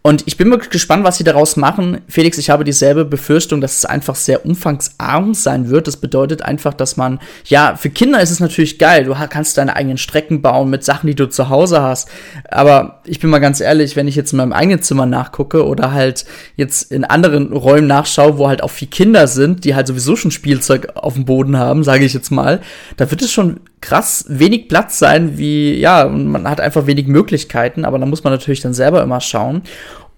[0.07, 1.99] Und ich bin wirklich gespannt, was sie daraus machen.
[2.07, 5.85] Felix, ich habe dieselbe Befürchtung, dass es einfach sehr umfangsarm sein wird.
[5.85, 9.03] Das bedeutet einfach, dass man, ja, für Kinder ist es natürlich geil.
[9.03, 12.07] Du kannst deine eigenen Strecken bauen mit Sachen, die du zu Hause hast.
[12.49, 15.91] Aber ich bin mal ganz ehrlich, wenn ich jetzt in meinem eigenen Zimmer nachgucke oder
[15.91, 16.23] halt
[16.55, 20.31] jetzt in anderen Räumen nachschaue, wo halt auch viele Kinder sind, die halt sowieso schon
[20.31, 22.61] Spielzeug auf dem Boden haben, sage ich jetzt mal,
[22.95, 27.85] da wird es schon krass wenig Platz sein, wie, ja, man hat einfach wenig Möglichkeiten,
[27.85, 29.61] aber da muss man natürlich dann selber immer schauen.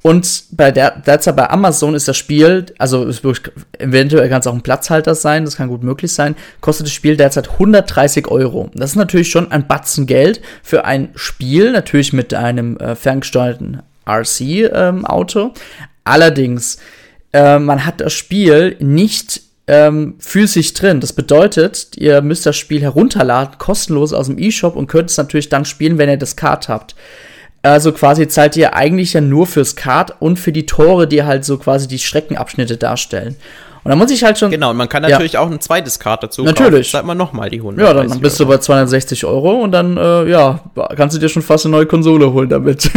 [0.01, 3.09] Und bei der, derzeit bei Amazon ist das Spiel, also
[3.77, 7.17] eventuell kann es auch ein Platzhalter sein, das kann gut möglich sein, kostet das Spiel
[7.17, 8.71] derzeit 130 Euro.
[8.73, 13.81] Das ist natürlich schon ein Batzen Geld für ein Spiel, natürlich mit einem äh, ferngesteuerten
[14.07, 15.39] RC-Auto.
[15.39, 15.51] Ähm,
[16.05, 16.79] Allerdings,
[17.33, 20.99] äh, man hat das Spiel nicht ähm, physisch drin.
[20.99, 25.49] Das bedeutet, ihr müsst das Spiel herunterladen, kostenlos aus dem E-Shop und könnt es natürlich
[25.49, 26.95] dann spielen, wenn ihr das Card habt.
[27.61, 31.43] Also quasi zahlt ihr eigentlich ja nur fürs Kart und für die Tore, die halt
[31.43, 33.35] so quasi die Streckenabschnitte darstellen.
[33.83, 34.51] Und dann muss ich halt schon.
[34.51, 35.39] Genau, und man kann natürlich ja.
[35.39, 36.91] auch ein zweites Kart dazu Natürlich.
[36.91, 37.87] Zahlt man nochmal die 100.
[37.87, 38.51] Ja, dann bist Euro.
[38.51, 40.59] du bei 260 Euro und dann, äh, ja,
[40.95, 42.89] kannst du dir schon fast eine neue Konsole holen damit.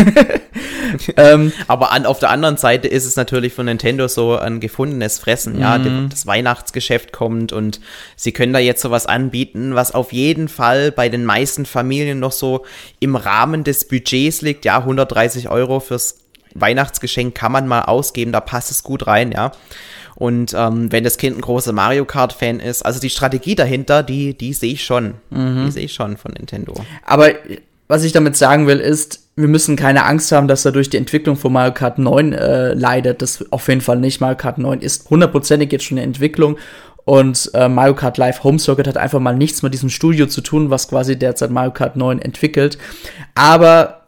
[1.16, 5.18] ähm, Aber an, auf der anderen Seite ist es natürlich von Nintendo so ein gefundenes
[5.18, 5.78] Fressen, ja.
[5.78, 6.08] Mhm.
[6.08, 7.80] Das Weihnachtsgeschäft kommt und
[8.16, 12.32] sie können da jetzt sowas anbieten, was auf jeden Fall bei den meisten Familien noch
[12.32, 12.64] so
[12.98, 14.64] im Rahmen des Budgets liegt.
[14.64, 16.18] Ja, 130 Euro fürs
[16.54, 19.52] Weihnachtsgeschenk kann man mal ausgeben, da passt es gut rein, ja.
[20.14, 24.36] Und ähm, wenn das Kind ein großer Mario Kart-Fan ist, also die Strategie dahinter, die,
[24.36, 25.14] die sehe ich schon.
[25.30, 25.64] Mhm.
[25.66, 26.74] Die sehe ich schon von Nintendo.
[27.04, 27.30] Aber
[27.88, 30.96] was ich damit sagen will, ist, wir müssen keine Angst haben, dass er durch die
[30.98, 33.22] Entwicklung von Mario Kart 9 äh, leidet.
[33.22, 34.20] Das auf jeden Fall nicht.
[34.20, 36.58] Mario Kart 9 ist hundertprozentig jetzt schon eine Entwicklung.
[37.04, 40.40] Und äh, Mario Kart Live Home Circuit hat einfach mal nichts mit diesem Studio zu
[40.40, 42.78] tun, was quasi derzeit Mario Kart 9 entwickelt.
[43.34, 44.01] Aber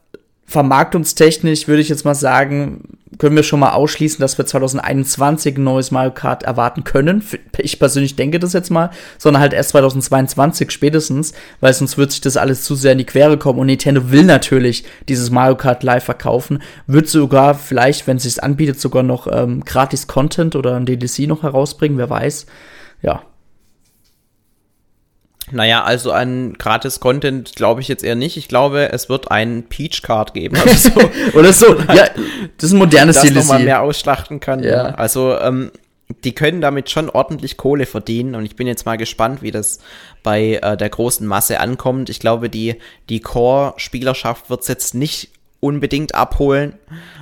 [0.54, 5.64] vermarktungstechnisch würde ich jetzt mal sagen, können wir schon mal ausschließen, dass wir 2021 ein
[5.64, 7.24] neues Mario Kart erwarten können.
[7.58, 12.20] Ich persönlich denke das jetzt mal, sondern halt erst 2022 spätestens, weil sonst wird sich
[12.20, 15.82] das alles zu sehr in die Quere kommen und Nintendo will natürlich dieses Mario Kart
[15.82, 20.76] live verkaufen, wird sogar vielleicht, wenn es sich anbietet, sogar noch ähm, gratis Content oder
[20.76, 22.46] ein DLC noch herausbringen, wer weiß.
[23.02, 23.22] Ja,
[25.50, 28.36] naja, also an gratis Content glaube ich jetzt eher nicht.
[28.36, 30.56] Ich glaube, es wird ein Peach Card geben.
[30.56, 30.90] Oder so.
[31.38, 31.78] oder so.
[31.94, 32.06] Ja,
[32.56, 33.34] das ist ein modernes Ziel.
[33.34, 34.62] Das nochmal mehr ausschlachten kann.
[34.62, 34.94] Ja.
[34.94, 35.70] Also, ähm,
[36.22, 39.78] die können damit schon ordentlich Kohle verdienen und ich bin jetzt mal gespannt, wie das
[40.22, 42.10] bei äh, der großen Masse ankommt.
[42.10, 42.76] Ich glaube, die,
[43.08, 45.30] die Core-Spielerschaft wird es jetzt nicht
[45.60, 46.74] unbedingt abholen,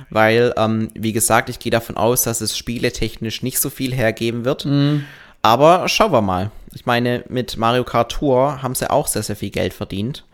[0.09, 4.43] weil, ähm, wie gesagt, ich gehe davon aus, dass es spieletechnisch nicht so viel hergeben
[4.43, 4.65] wird.
[4.65, 5.05] Mhm.
[5.41, 6.51] Aber schauen wir mal.
[6.73, 10.25] Ich meine, mit Mario Kart Tour haben sie auch sehr, sehr viel Geld verdient.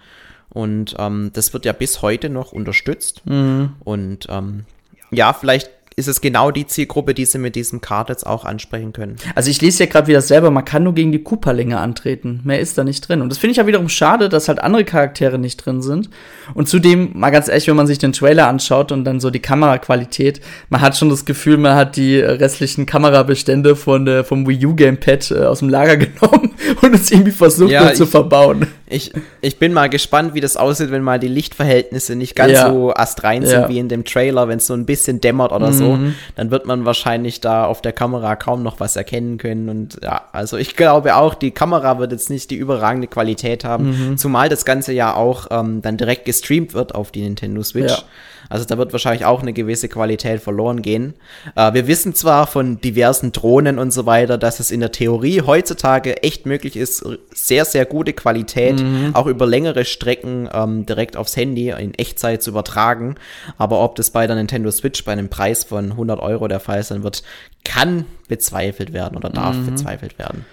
[0.49, 3.21] Und ähm, das wird ja bis heute noch unterstützt.
[3.25, 3.75] Mhm.
[3.83, 4.65] Und ähm,
[5.11, 8.93] ja, vielleicht ist es genau die Zielgruppe, die sie mit diesem Card jetzt auch ansprechen
[8.93, 9.17] können.
[9.35, 12.41] Also ich lese ja gerade wieder selber, man kann nur gegen die Cooper-Länge antreten.
[12.43, 13.21] Mehr ist da nicht drin.
[13.21, 16.09] Und das finde ich ja wiederum schade, dass halt andere Charaktere nicht drin sind.
[16.53, 19.39] Und zudem, mal ganz ehrlich, wenn man sich den Trailer anschaut und dann so die
[19.39, 24.65] Kameraqualität, man hat schon das Gefühl, man hat die restlichen Kamerabestände von der, vom Wii
[24.65, 28.67] U Gamepad äh, aus dem Lager genommen und es irgendwie versucht ja, zu verbauen.
[28.89, 32.69] Ich, ich bin mal gespannt, wie das aussieht, wenn mal die Lichtverhältnisse nicht ganz ja.
[32.69, 33.69] so astrein sind ja.
[33.69, 35.73] wie in dem Trailer, wenn es so ein bisschen dämmert oder mhm.
[35.73, 35.99] so
[36.35, 39.69] dann wird man wahrscheinlich da auf der Kamera kaum noch was erkennen können.
[39.69, 44.11] Und ja, also ich glaube auch, die Kamera wird jetzt nicht die überragende Qualität haben,
[44.11, 44.17] mhm.
[44.17, 47.91] zumal das Ganze ja auch ähm, dann direkt gestreamt wird auf die Nintendo Switch.
[47.91, 48.03] Ja.
[48.49, 51.13] Also da wird wahrscheinlich auch eine gewisse Qualität verloren gehen.
[51.55, 55.41] Äh, wir wissen zwar von diversen Drohnen und so weiter, dass es in der Theorie
[55.41, 59.11] heutzutage echt möglich ist, sehr, sehr gute Qualität mhm.
[59.13, 63.15] auch über längere Strecken ähm, direkt aufs Handy in Echtzeit zu übertragen.
[63.57, 66.83] Aber ob das bei der Nintendo Switch bei einem Preis von 100 Euro der Fall
[66.83, 67.23] sein wird,
[67.63, 69.67] kann bezweifelt werden oder darf mhm.
[69.67, 70.45] bezweifelt werden.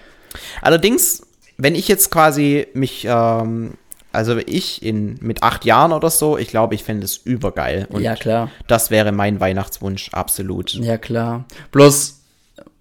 [0.61, 1.25] Allerdings,
[1.57, 3.73] wenn ich jetzt quasi mich ähm,
[4.17, 7.87] also ich in, mit acht Jahren oder so, ich glaube, ich fände es übergeil.
[7.89, 8.49] Und ja, klar.
[8.65, 10.73] Das wäre mein Weihnachtswunsch, absolut.
[10.73, 11.45] Ja, klar.
[11.71, 12.19] Bloß,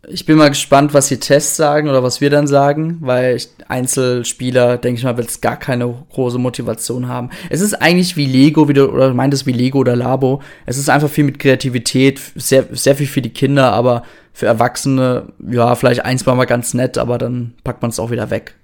[0.08, 3.48] Ich bin mal gespannt, was die Tests sagen oder was wir dann sagen, weil ich,
[3.68, 7.30] Einzelspieler, denke ich mal, wird es gar keine große Motivation haben.
[7.50, 10.40] Es ist eigentlich wie Lego, wie du, oder meintest wie Lego oder Labo.
[10.64, 15.32] Es ist einfach viel mit Kreativität, sehr, sehr viel für die Kinder, aber für Erwachsene,
[15.50, 18.54] ja, vielleicht eins war mal ganz nett, aber dann packt man es auch wieder weg.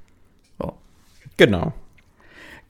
[0.58, 0.74] So.
[1.36, 1.72] Genau.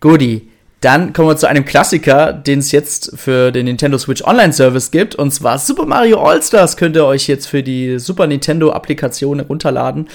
[0.03, 0.49] Goodie.
[0.83, 4.91] Dann kommen wir zu einem Klassiker, den es jetzt für den Nintendo Switch Online Service
[4.91, 5.15] gibt.
[5.15, 10.09] Und zwar Super Mario All-Stars könnt ihr euch jetzt für die Super Nintendo Applikation runterladen.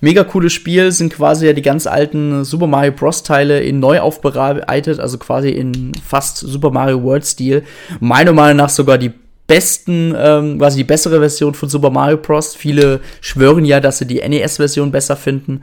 [0.00, 3.22] Mega cooles Spiel, sind quasi ja die ganz alten Super Mario Bros.
[3.22, 7.62] Teile in neu aufbereitet, also quasi in fast Super Mario World Stil.
[8.00, 9.12] Meiner Meinung nach sogar die
[9.46, 12.56] besten, ähm, quasi die bessere Version von Super Mario Bros.
[12.56, 15.60] Viele schwören ja, dass sie die NES-Version besser finden.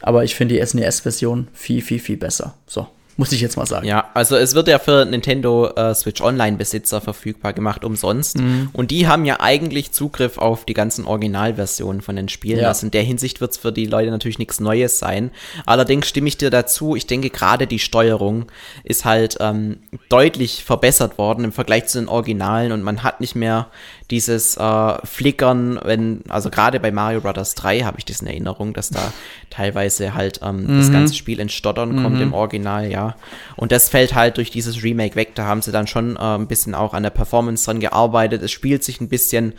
[0.00, 2.54] Aber ich finde die SNES-Version viel, viel, viel besser.
[2.66, 2.86] So
[3.18, 3.84] muss ich jetzt mal sagen.
[3.84, 8.38] Ja, also es wird ja für Nintendo äh, Switch Online-Besitzer verfügbar gemacht, umsonst.
[8.38, 8.70] Mhm.
[8.72, 12.60] Und die haben ja eigentlich Zugriff auf die ganzen Originalversionen von den Spielen.
[12.60, 12.68] Ja.
[12.68, 15.32] Also in der Hinsicht wird es für die Leute natürlich nichts Neues sein.
[15.66, 18.46] Allerdings stimme ich dir dazu, ich denke gerade die Steuerung
[18.84, 19.78] ist halt ähm,
[20.08, 23.66] deutlich verbessert worden im Vergleich zu den Originalen und man hat nicht mehr
[24.10, 27.54] dieses äh, Flickern, wenn, also gerade bei Mario Bros.
[27.54, 29.12] 3 habe ich das in Erinnerung, dass da
[29.50, 30.78] teilweise halt ähm, mhm.
[30.78, 32.02] das ganze Spiel in Stottern mhm.
[32.02, 33.16] kommt im Original, ja.
[33.56, 35.34] Und das fällt halt durch dieses Remake weg.
[35.34, 38.42] Da haben sie dann schon äh, ein bisschen auch an der Performance dran gearbeitet.
[38.42, 39.52] Es spielt sich ein bisschen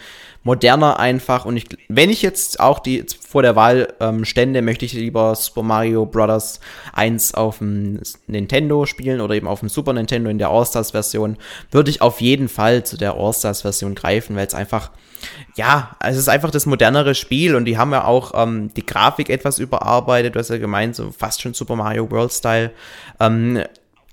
[0.44, 1.46] moderner einfach.
[1.46, 5.36] Und ich, wenn ich jetzt auch die vor der Wahl ähm, stände, möchte ich lieber
[5.36, 6.60] Super Mario Bros.
[6.94, 11.38] 1 auf dem Nintendo spielen oder eben auf dem Super Nintendo in der All-Stars-Version,
[11.72, 14.92] würde ich auf jeden Fall zu der All-Stars-Version greifen, weil es einfach,
[15.56, 19.30] ja, es ist einfach das modernere Spiel und die haben ja auch ähm, die Grafik
[19.30, 22.72] etwas überarbeitet, hast ja gemeint, so fast schon Super Mario World-Style.
[23.20, 23.62] Ähm,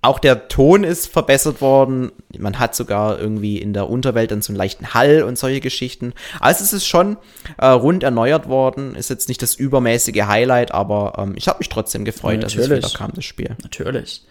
[0.03, 2.13] auch der Ton ist verbessert worden.
[2.39, 6.13] Man hat sogar irgendwie in der Unterwelt dann so einen leichten Hall und solche Geschichten.
[6.41, 7.17] Also es ist schon
[7.59, 8.95] äh, rund erneuert worden.
[8.95, 12.71] Ist jetzt nicht das übermäßige Highlight, aber ähm, ich habe mich trotzdem gefreut, dass es
[12.71, 13.57] wieder kam, das Spiel.
[13.63, 14.23] Natürlich.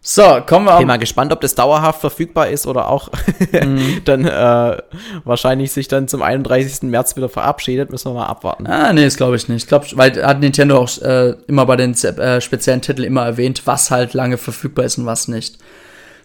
[0.00, 0.74] So, kommen wir.
[0.74, 3.10] Ich bin mal gespannt, ob das dauerhaft verfügbar ist oder auch
[3.52, 4.00] mhm.
[4.04, 4.76] dann äh,
[5.24, 6.82] wahrscheinlich sich dann zum 31.
[6.82, 7.90] März wieder verabschiedet.
[7.90, 8.66] Müssen wir mal abwarten.
[8.66, 9.64] Ah, nee, das glaube ich nicht.
[9.64, 13.62] Ich glaube, weil hat Nintendo auch äh, immer bei den äh, speziellen Titeln immer erwähnt,
[13.64, 15.58] was halt lange verfügbar ist und was nicht.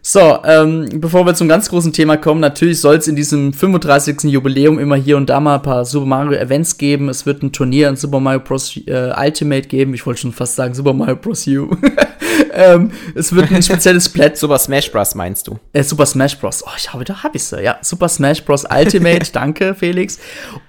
[0.05, 4.23] So, ähm, bevor wir zum ganz großen Thema kommen, natürlich soll es in diesem 35.
[4.23, 7.07] Jubiläum immer hier und da mal ein paar Super Mario Events geben.
[7.07, 8.75] Es wird ein Turnier in Super Mario Bros.
[8.86, 9.93] Äh, Ultimate geben.
[9.93, 11.47] Ich wollte schon fast sagen Super Mario Bros.
[11.47, 11.77] U.
[12.54, 14.38] ähm, es wird ein spezielles Plat.
[14.38, 15.16] Super Smash Bros.
[15.16, 15.60] meinst du?
[15.74, 16.63] Äh, Super Smash Bros.
[16.66, 17.78] Oh, ich habe da hab ich's ja.
[17.82, 18.66] Super Smash Bros.
[18.70, 19.30] Ultimate.
[19.34, 20.20] danke, Felix.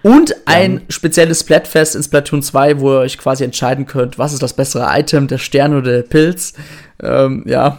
[0.03, 0.81] Und ein ja.
[0.88, 4.87] spezielles Splatfest in Splatoon 2, wo ihr euch quasi entscheiden könnt, was ist das bessere
[4.99, 6.55] Item, der Stern oder der Pilz.
[7.02, 7.78] Ähm, ja.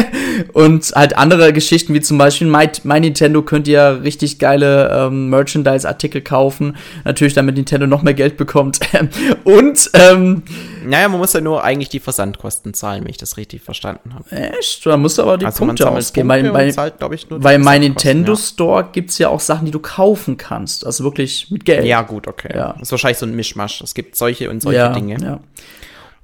[0.52, 5.30] und halt andere Geschichten, wie zum Beispiel My, My Nintendo könnt ihr richtig geile ähm,
[5.30, 6.76] Merchandise-Artikel kaufen.
[7.04, 8.80] Natürlich, damit Nintendo noch mehr Geld bekommt.
[9.44, 10.42] und, ähm,
[10.84, 14.30] Naja, man muss ja nur eigentlich die Versandkosten zahlen, wenn ich das richtig verstanden habe.
[14.30, 14.84] Echt?
[14.84, 16.28] Da musst du aber die also Punkte ausgeben.
[16.28, 18.38] Punkte bei, bei, ich, weil My Nintendo ja.
[18.38, 20.84] Store gibt's ja auch Sachen, die du kaufen kannst.
[20.84, 21.84] Also wirklich mit Geld.
[21.84, 22.52] Ja, gut, okay.
[22.54, 22.72] Ja.
[22.72, 23.80] Das ist wahrscheinlich so ein Mischmasch.
[23.80, 25.16] Es gibt solche und solche ja, Dinge.
[25.22, 25.40] Ja.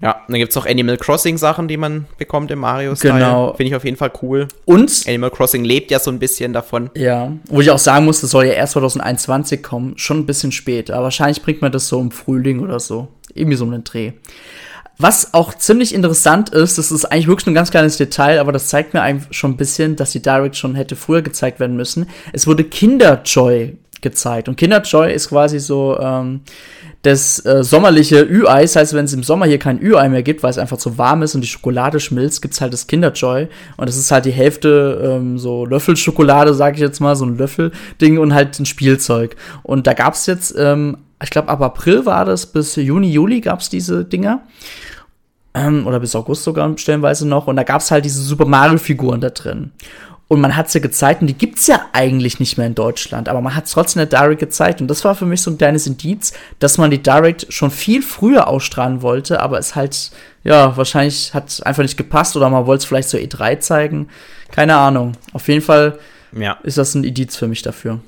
[0.03, 3.15] Ja, dann gibt's auch Animal Crossing Sachen, die man bekommt im Mario-Style.
[3.15, 3.55] Genau.
[3.55, 4.49] Finde ich auf jeden Fall cool.
[4.65, 5.05] Und?
[5.07, 6.91] Animal Crossing lebt ja so ein bisschen davon.
[6.97, 7.33] Ja.
[7.49, 9.95] Wo ich auch sagen muss, das soll ja erst 2021 kommen.
[9.97, 10.91] Schon ein bisschen spät.
[10.91, 13.09] Aber wahrscheinlich bringt man das so im Frühling oder so.
[13.33, 14.13] Irgendwie so einen Dreh.
[14.99, 18.69] Was auch ziemlich interessant ist, das ist eigentlich wirklich ein ganz kleines Detail, aber das
[18.69, 22.09] zeigt mir eigentlich schon ein bisschen, dass die Direct schon hätte früher gezeigt werden müssen.
[22.33, 24.49] Es wurde Kinderjoy gezeigt.
[24.49, 26.41] Und Kinderjoy ist quasi so, ähm,
[27.03, 28.63] das äh, sommerliche Ü-Ei.
[28.63, 30.99] Das heißt, wenn es im Sommer hier kein Ü-Ei mehr gibt, weil es einfach zu
[30.99, 33.49] warm ist und die Schokolade schmilzt, gibt's halt das Kinderjoy.
[33.77, 37.37] Und das ist halt die Hälfte ähm, so Löffelschokolade, sag ich jetzt mal, so ein
[37.37, 39.35] Löffelding und halt ein Spielzeug.
[39.65, 43.69] Und da gab's jetzt, ähm, ich glaube, ab April war das, bis Juni, Juli gab's
[43.69, 44.43] diese Dinger.
[45.55, 47.49] Ähm, oder bis August sogar stellenweise noch.
[47.49, 49.73] Und da gab's halt diese Super Mario-Figuren da drin.
[50.33, 53.43] Und man hat sie gezeigt und die gibt's ja eigentlich nicht mehr in Deutschland, aber
[53.43, 55.59] man hat es trotzdem in der Direct gezeigt und das war für mich so ein
[55.59, 60.11] kleines Indiz, dass man die Direct schon viel früher ausstrahlen wollte, aber es halt,
[60.43, 64.09] ja, wahrscheinlich hat einfach nicht gepasst oder man wollte es vielleicht zur E3 zeigen.
[64.51, 65.13] Keine Ahnung.
[65.35, 65.99] Auf jeden Fall
[66.35, 66.57] ja.
[66.63, 68.01] ist das ein Indiz für mich dafür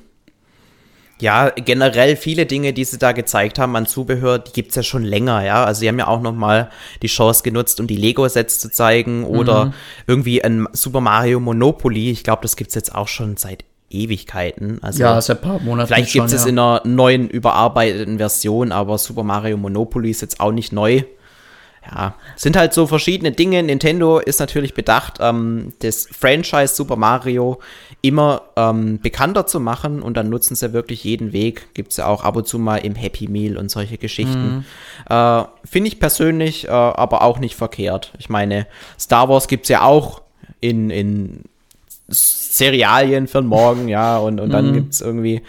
[1.19, 5.03] ja, generell viele Dinge, die sie da gezeigt haben an Zubehör, die gibt's ja schon
[5.03, 5.63] länger, ja.
[5.63, 6.69] Also sie haben ja auch noch mal
[7.01, 9.73] die Chance genutzt, um die Lego-Sets zu zeigen oder mhm.
[10.07, 12.11] irgendwie ein Super Mario Monopoly.
[12.11, 14.79] Ich glaube, das gibt's jetzt auch schon seit Ewigkeiten.
[14.81, 16.49] Also ja, ist ein paar Monate Vielleicht gibt es ja.
[16.49, 21.03] in einer neuen, überarbeiteten Version, aber Super Mario Monopoly ist jetzt auch nicht neu
[21.91, 23.61] ja, sind halt so verschiedene Dinge.
[23.63, 27.59] Nintendo ist natürlich bedacht, ähm, das Franchise Super Mario
[28.01, 31.73] immer ähm, bekannter zu machen und dann nutzen sie wirklich jeden Weg.
[31.73, 34.65] Gibt es ja auch ab und zu mal im Happy Meal und solche Geschichten.
[35.09, 35.15] Mhm.
[35.15, 38.13] Äh, Finde ich persönlich äh, aber auch nicht verkehrt.
[38.19, 38.67] Ich meine,
[38.99, 40.21] Star Wars gibt es ja auch
[40.61, 41.43] in, in
[42.07, 44.73] Serialien für den Morgen, ja, und, und dann mhm.
[44.73, 45.41] gibt es irgendwie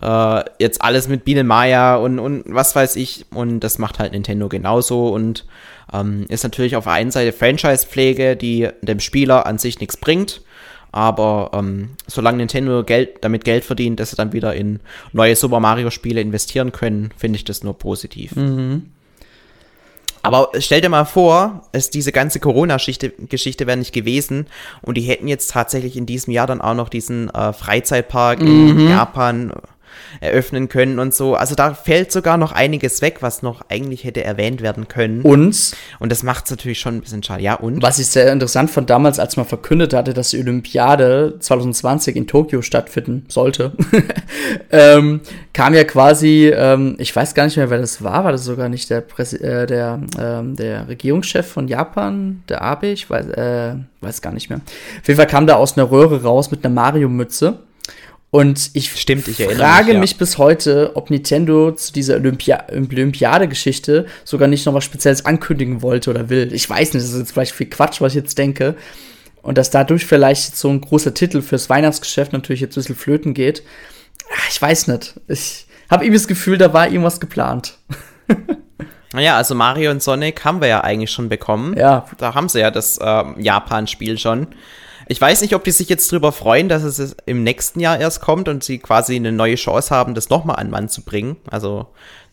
[0.00, 3.26] äh, jetzt alles mit Bienen Maya und, und was weiß ich.
[3.34, 5.44] Und das macht halt Nintendo genauso und
[5.92, 10.42] ähm, ist natürlich auf der einen Seite Franchise-Pflege, die dem Spieler an sich nichts bringt.
[10.90, 14.80] Aber ähm, solange Nintendo Geld, damit Geld verdient, dass sie dann wieder in
[15.12, 18.34] neue Super Mario-Spiele investieren können, finde ich das nur positiv.
[18.36, 18.86] Mhm.
[20.22, 24.46] Aber stell dir mal vor, es diese ganze Corona-Geschichte wäre nicht gewesen
[24.82, 28.78] und die hätten jetzt tatsächlich in diesem Jahr dann auch noch diesen äh, Freizeitpark mhm.
[28.78, 29.52] in Japan
[30.20, 31.34] eröffnen können und so.
[31.34, 35.22] Also da fällt sogar noch einiges weg, was noch eigentlich hätte erwähnt werden können.
[35.22, 35.72] Und?
[35.98, 37.42] Und das macht es natürlich schon ein bisschen schade.
[37.42, 37.82] Ja, und?
[37.82, 42.26] Was ich sehr interessant fand damals, als man verkündet hatte, dass die Olympiade 2020 in
[42.26, 43.72] Tokio stattfinden sollte,
[44.70, 45.20] ähm,
[45.52, 48.68] kam ja quasi, ähm, ich weiß gar nicht mehr, wer das war, war das sogar
[48.68, 53.74] nicht der, Präsi äh, der, ähm, der Regierungschef von Japan, der Abe, ich weiß, äh,
[54.00, 54.60] weiß gar nicht mehr.
[55.00, 57.58] Auf jeden Fall kam da aus einer Röhre raus mit einer Mario-Mütze
[58.30, 60.00] und ich, Stimmt, ich frage mich, ja.
[60.00, 65.80] mich bis heute, ob Nintendo zu dieser Olympia Olympiade-Geschichte sogar nicht noch was Spezielles ankündigen
[65.80, 66.52] wollte oder will.
[66.52, 68.76] Ich weiß nicht, das ist jetzt vielleicht viel Quatsch, was ich jetzt denke.
[69.40, 73.32] Und dass dadurch vielleicht so ein großer Titel fürs Weihnachtsgeschäft natürlich jetzt ein bisschen flöten
[73.32, 73.62] geht.
[74.30, 75.14] Ah, ich weiß nicht.
[75.26, 77.78] Ich habe irgendwie das Gefühl, da war irgendwas geplant.
[79.14, 81.76] Naja, also Mario und Sonic haben wir ja eigentlich schon bekommen.
[81.78, 82.06] Ja.
[82.18, 84.48] Da haben sie ja das äh, Japan-Spiel schon.
[85.10, 88.20] Ich weiß nicht, ob die sich jetzt drüber freuen, dass es im nächsten Jahr erst
[88.20, 91.36] kommt und sie quasi eine neue Chance haben, das nochmal an Mann zu bringen.
[91.50, 91.86] Also,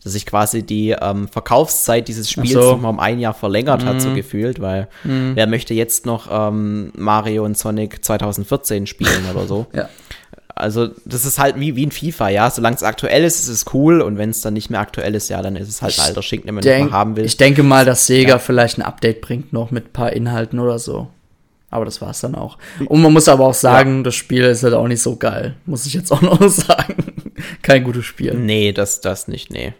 [0.04, 2.72] dass sich quasi die ähm, Verkaufszeit dieses Spiels so.
[2.72, 3.86] nochmal um ein Jahr verlängert mm.
[3.86, 4.16] hat, so mhm.
[4.16, 5.32] gefühlt, weil mm.
[5.34, 9.66] wer möchte jetzt noch ähm, Mario und Sonic 2014 spielen oder so?
[9.72, 9.88] ja.
[10.54, 12.50] Also, das ist halt wie, wie ein FIFA, ja.
[12.50, 14.02] Solange es aktuell ist, ist es cool.
[14.02, 16.22] Und wenn es dann nicht mehr aktuell ist, ja, dann ist es halt ein alter
[16.22, 17.24] Schinken, den man denk, nicht mehr haben will.
[17.24, 18.38] Ich denke mal, dass Sega ja.
[18.38, 21.08] vielleicht ein Update bringt noch mit ein paar Inhalten oder so.
[21.70, 22.58] Aber das war's dann auch.
[22.86, 24.02] Und man muss aber auch sagen, ja.
[24.04, 25.56] das Spiel ist halt auch nicht so geil.
[25.66, 26.94] Muss ich jetzt auch noch sagen.
[27.62, 28.34] Kein gutes Spiel.
[28.34, 29.74] Nee, das, das nicht, nee.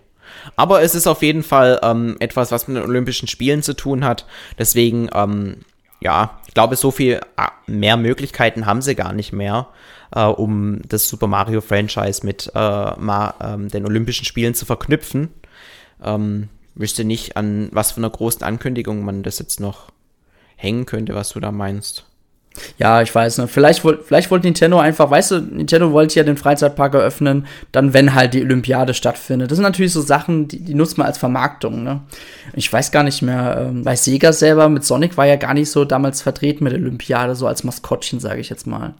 [0.56, 4.04] Aber es ist auf jeden Fall ähm, etwas, was mit den Olympischen Spielen zu tun
[4.04, 4.26] hat.
[4.58, 5.58] Deswegen, ähm,
[6.00, 9.68] ja, ich glaube, so viel äh, mehr Möglichkeiten haben sie gar nicht mehr,
[10.14, 15.30] äh, um das Super Mario Franchise mit äh, ma, ähm, den Olympischen Spielen zu verknüpfen.
[16.02, 19.90] Ähm, wüsste nicht, an was für einer großen Ankündigung man das jetzt noch
[20.56, 22.04] hängen könnte, was du da meinst.
[22.78, 23.50] Ja, ich weiß nicht.
[23.50, 28.14] Vielleicht, vielleicht wollte Nintendo einfach, weißt du, Nintendo wollte ja den Freizeitpark eröffnen, dann wenn
[28.14, 29.50] halt die Olympiade stattfindet.
[29.50, 32.00] Das sind natürlich so Sachen, die, die nutzt man als Vermarktung, ne?
[32.54, 35.70] Ich weiß gar nicht mehr, ähm, weil Sega selber mit Sonic war ja gar nicht
[35.70, 38.94] so damals vertreten mit der Olympiade, so als Maskottchen, sage ich jetzt mal.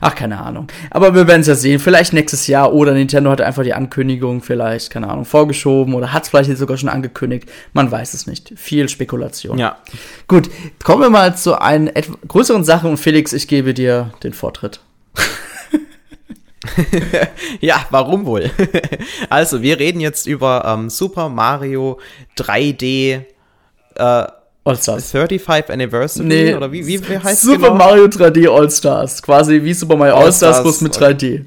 [0.00, 0.68] Ach, keine Ahnung.
[0.90, 1.78] Aber wir werden es ja sehen.
[1.78, 6.24] Vielleicht nächstes Jahr oder Nintendo hat einfach die Ankündigung vielleicht, keine Ahnung, vorgeschoben oder hat
[6.24, 7.48] es vielleicht sogar schon angekündigt.
[7.72, 8.52] Man weiß es nicht.
[8.56, 9.58] Viel Spekulation.
[9.58, 9.78] Ja.
[10.26, 10.50] Gut,
[10.82, 14.80] kommen wir mal zu einer größeren Sache und Felix, ich gebe dir den Vortritt.
[17.60, 18.50] ja, warum wohl?
[19.30, 22.00] also, wir reden jetzt über ähm, Super Mario
[22.36, 23.22] 3D
[23.94, 24.26] äh,
[24.68, 25.10] All-Stars.
[25.10, 26.26] 35 Anniversary?
[26.26, 27.74] Nee, oder wie, wie, wie heißt Super genau?
[27.74, 29.22] Mario 3D All-Stars.
[29.22, 31.44] Quasi wie Super Mario All-Stars, bloß mit 3D.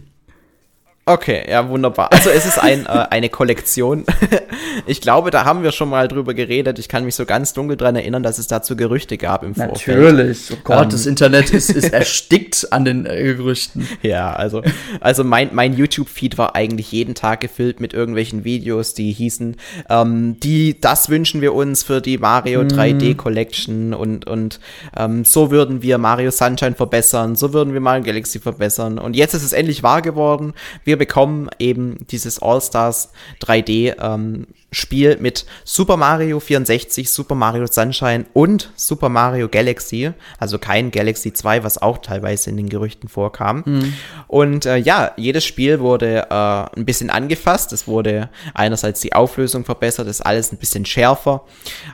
[1.04, 2.12] Okay, ja, wunderbar.
[2.14, 4.06] Also es ist ein, äh, eine Kollektion.
[4.86, 6.78] ich glaube, da haben wir schon mal drüber geredet.
[6.78, 9.98] Ich kann mich so ganz dunkel dran erinnern, dass es dazu Gerüchte gab im Vorfeld.
[9.98, 10.52] Natürlich.
[10.52, 10.90] Oh Gott, ähm.
[10.92, 13.88] das Internet ist, ist erstickt an den äh, Gerüchten.
[14.04, 14.62] Ja, also,
[15.00, 19.58] also mein, mein YouTube-Feed war eigentlich jeden Tag gefüllt mit irgendwelchen Videos, die hießen,
[19.90, 24.60] ähm, die, das wünschen wir uns für die Mario 3D Collection und, und
[24.96, 29.00] ähm, so würden wir Mario Sunshine verbessern, so würden wir Mario Galaxy verbessern.
[29.00, 30.54] Und jetzt ist es endlich wahr geworden.
[30.84, 37.68] Wir wir bekommen eben dieses All-Stars 3D ähm, Spiel mit Super Mario 64, Super Mario
[37.68, 40.14] Sunshine und Super Mario Galaxy.
[40.40, 43.64] Also kein Galaxy 2, was auch teilweise in den Gerüchten vorkam.
[43.66, 43.94] Mhm.
[44.28, 47.74] Und äh, ja, jedes Spiel wurde äh, ein bisschen angefasst.
[47.74, 51.44] Es wurde einerseits die Auflösung verbessert, ist alles ein bisschen schärfer.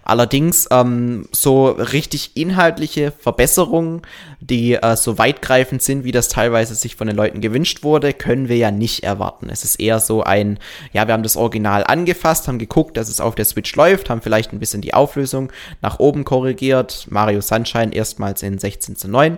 [0.04, 4.04] Allerdings ähm, so richtig inhaltliche Verbesserungen,
[4.40, 8.50] die äh, so weitgreifend sind, wie das teilweise sich von den Leuten gewünscht wurde, können
[8.50, 9.50] wir ja nicht erwarten.
[9.50, 10.60] Es ist eher so ein,
[10.94, 14.22] ja, wir haben das Original angefasst, haben geguckt, dass es auf der Switch läuft, haben
[14.22, 15.52] vielleicht ein bisschen die Auflösung
[15.82, 17.08] nach oben korrigiert.
[17.10, 19.38] Mario Sunshine erstmals in 16 zu 9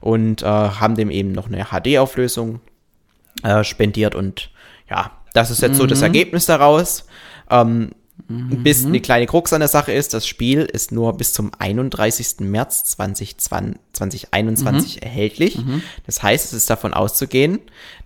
[0.00, 2.60] und äh, haben dem eben noch eine HD-Auflösung
[3.42, 4.50] äh, spendiert und
[4.88, 5.78] ja, das ist jetzt mhm.
[5.78, 6.04] so das mhm.
[6.04, 7.06] Ergebnis daraus.
[7.50, 7.90] Ähm,
[8.28, 8.62] Mhm.
[8.62, 12.40] Bis eine kleine Krux an der Sache ist, das Spiel ist nur bis zum 31.
[12.40, 13.76] März 2020,
[14.10, 15.02] 2021 mhm.
[15.02, 15.58] erhältlich.
[15.58, 15.82] Mhm.
[16.06, 17.60] Das heißt, es ist davon auszugehen,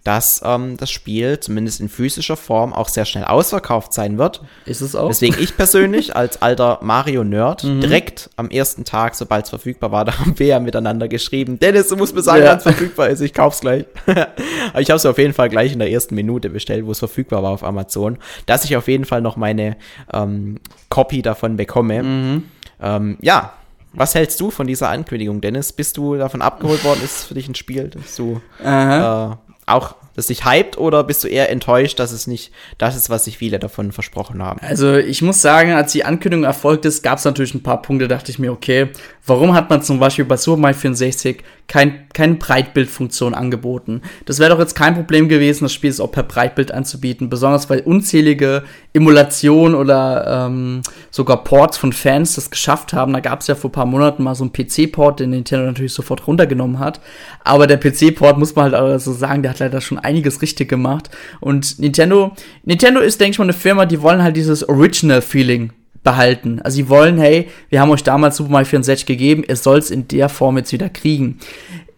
[0.07, 4.41] dass ähm, das Spiel zumindest in physischer Form auch sehr schnell ausverkauft sein wird.
[4.65, 5.09] Ist es auch.
[5.09, 7.81] Deswegen ich persönlich als alter Mario-Nerd mhm.
[7.81, 11.59] direkt am ersten Tag, sobald es verfügbar war, da haben wir ja miteinander geschrieben.
[11.59, 12.51] Dennis, du musst mir sagen, ja.
[12.51, 13.21] wann es verfügbar ist.
[13.21, 13.87] Ich kauf's gleich.
[14.07, 17.01] Aber ich habe es auf jeden Fall gleich in der ersten Minute bestellt, wo es
[17.01, 19.77] verfügbar war auf Amazon, dass ich auf jeden Fall noch meine
[20.13, 22.03] ähm, Copy davon bekomme.
[22.03, 22.45] Mhm.
[22.81, 23.55] Ähm, ja,
[23.97, 25.73] was hältst du von dieser Ankündigung, Dennis?
[25.73, 27.01] Bist du davon abgeholt worden?
[27.03, 29.35] Ist es für dich ein Spiel, das du äh,
[29.67, 33.27] auch das dich hypt oder bist du eher enttäuscht, dass es nicht das ist, was
[33.27, 34.61] sich viele davon versprochen haben?
[34.63, 38.09] Also ich muss sagen, als die Ankündigung erfolgt ist, gab es natürlich ein paar Punkte,
[38.09, 38.89] dachte ich mir, okay,
[39.27, 44.03] warum hat man zum Beispiel bei Super Mario 64 kein, keine Breitbildfunktion angeboten?
[44.25, 47.81] Das wäre doch jetzt kein Problem gewesen, das Spiel auch per Breitbild anzubieten, besonders weil
[47.81, 48.63] unzählige
[48.93, 53.13] Emulationen oder ähm, sogar Ports von Fans das geschafft haben.
[53.13, 55.93] Da gab es ja vor ein paar Monaten mal so einen PC-Port, den Nintendo natürlich
[55.93, 57.01] sofort runtergenommen hat.
[57.45, 60.69] Aber der PC-Port, muss man halt auch so sagen, der hat leider schon einiges richtig
[60.69, 61.11] gemacht.
[61.41, 62.33] Und Nintendo,
[62.65, 65.73] Nintendo ist, denke ich mal, eine Firma, die wollen halt dieses Original-Feeling
[66.07, 66.61] behalten.
[66.63, 69.91] Also sie wollen, hey, wir haben euch damals Super Mario 64 gegeben, ihr sollt es
[69.91, 71.41] in der Form jetzt wieder kriegen.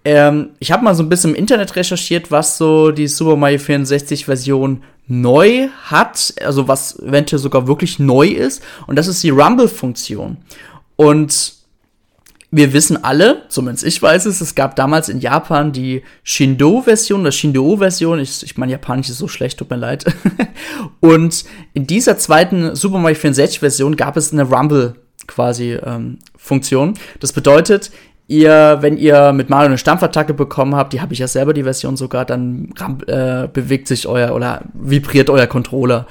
[0.04, 3.58] Ähm, ich habe mal so ein bisschen im Internet recherchiert, was so die Super Mario
[3.58, 9.30] 64 Version neu hat, also was eventuell sogar wirklich neu ist, und das ist die
[9.30, 10.38] Rumble-Funktion.
[10.96, 11.52] Und
[12.50, 17.32] wir wissen alle, zumindest ich weiß es, es gab damals in Japan die Shindo-Version, oder
[17.32, 20.06] Shindo-Version, ich, ich meine, Japanisch ist so schlecht, tut mir leid.
[21.00, 21.44] und
[21.74, 24.94] in dieser zweiten Super Mario 64-Version gab es eine Rumble
[25.26, 26.94] quasi ähm, Funktion.
[27.20, 27.90] Das bedeutet,
[28.28, 31.64] ihr, wenn ihr mit Mario eine Stampfattacke bekommen habt, die habe ich ja selber die
[31.64, 32.72] Version sogar, dann
[33.06, 36.06] äh, bewegt sich euer oder vibriert euer Controller.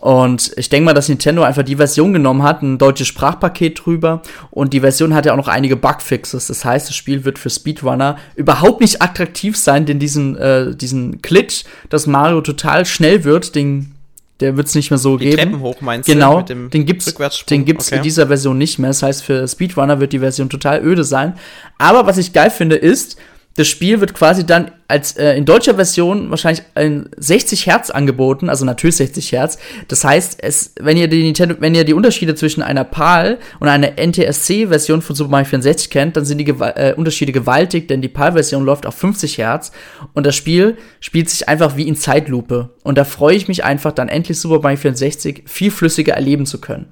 [0.00, 4.22] Und ich denke mal, dass Nintendo einfach die Version genommen hat, ein deutsches Sprachpaket drüber.
[4.50, 6.46] Und die Version hat ja auch noch einige Bugfixes.
[6.46, 11.20] Das heißt, das Spiel wird für Speedrunner überhaupt nicht attraktiv sein, denn diesen, äh, diesen
[11.20, 13.94] Glitch, dass Mario total schnell wird, den
[14.40, 15.36] der wird es nicht mehr so die geben.
[15.36, 16.54] Treppen hoch meinst genau, du?
[16.54, 17.96] Genau, den gibt's, den gibt's okay.
[17.96, 18.88] in dieser Version nicht mehr.
[18.88, 21.34] Das heißt, für Speedrunner wird die Version total öde sein.
[21.76, 23.18] Aber was ich geil finde, ist,
[23.60, 28.48] das Spiel wird quasi dann als äh, in deutscher Version wahrscheinlich ein 60 Hertz angeboten,
[28.48, 29.58] also natürlich 60 Hertz.
[29.88, 33.68] Das heißt, es, wenn ihr die Nintendo, wenn ihr die Unterschiede zwischen einer PAL und
[33.68, 38.00] einer NTSC-Version von Super Mario 64 kennt, dann sind die Gew äh, Unterschiede gewaltig, denn
[38.00, 39.72] die PAL-Version läuft auf 50 Hertz
[40.14, 42.70] und das Spiel spielt sich einfach wie in Zeitlupe.
[42.82, 46.62] Und da freue ich mich einfach, dann endlich Super Mario 64 viel flüssiger erleben zu
[46.62, 46.86] können.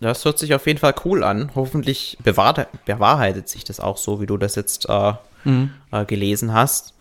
[0.00, 1.50] Das hört sich auf jeden Fall cool an.
[1.54, 5.12] Hoffentlich bewahrheitet sich das auch so, wie du das jetzt äh,
[5.44, 5.70] mhm.
[5.90, 6.94] äh, gelesen hast.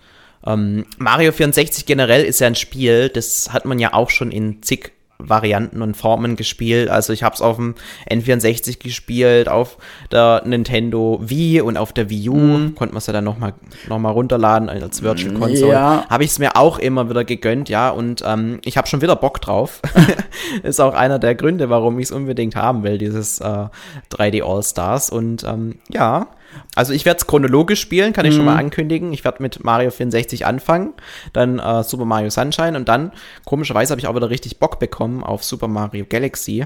[0.46, 4.64] Ähm, Mario 64 generell ist ja ein Spiel, das hat man ja auch schon in
[4.64, 6.90] zig Varianten und Formen gespielt.
[6.90, 7.76] Also ich habe es auf dem
[8.10, 9.78] N64 gespielt, auf
[10.12, 12.76] der Nintendo Wii und auf der Wii U mm.
[12.76, 13.54] konnte man es ja dann nochmal
[13.88, 15.72] noch mal runterladen als Virtual Console.
[15.72, 16.06] Ja.
[16.10, 17.90] Habe ich es mir auch immer wieder gegönnt, ja.
[17.90, 19.82] Und ähm, ich habe schon wieder Bock drauf.
[20.64, 23.68] Ist auch einer der Gründe, warum ich es unbedingt haben will, dieses äh,
[24.12, 25.10] 3D All Stars.
[25.10, 26.28] Und ähm, ja,
[26.76, 28.38] also ich werde es chronologisch spielen, kann ich mhm.
[28.38, 28.60] schon mal mhm.
[28.60, 29.14] ankündigen.
[29.14, 30.94] Ich werde mit Mario 64 anfangen,
[31.34, 33.12] dann äh, Super Mario Sunshine und dann,
[33.46, 36.66] komischerweise, habe ich auch wieder richtig Bock bekommen auf Super Mario Galaxy.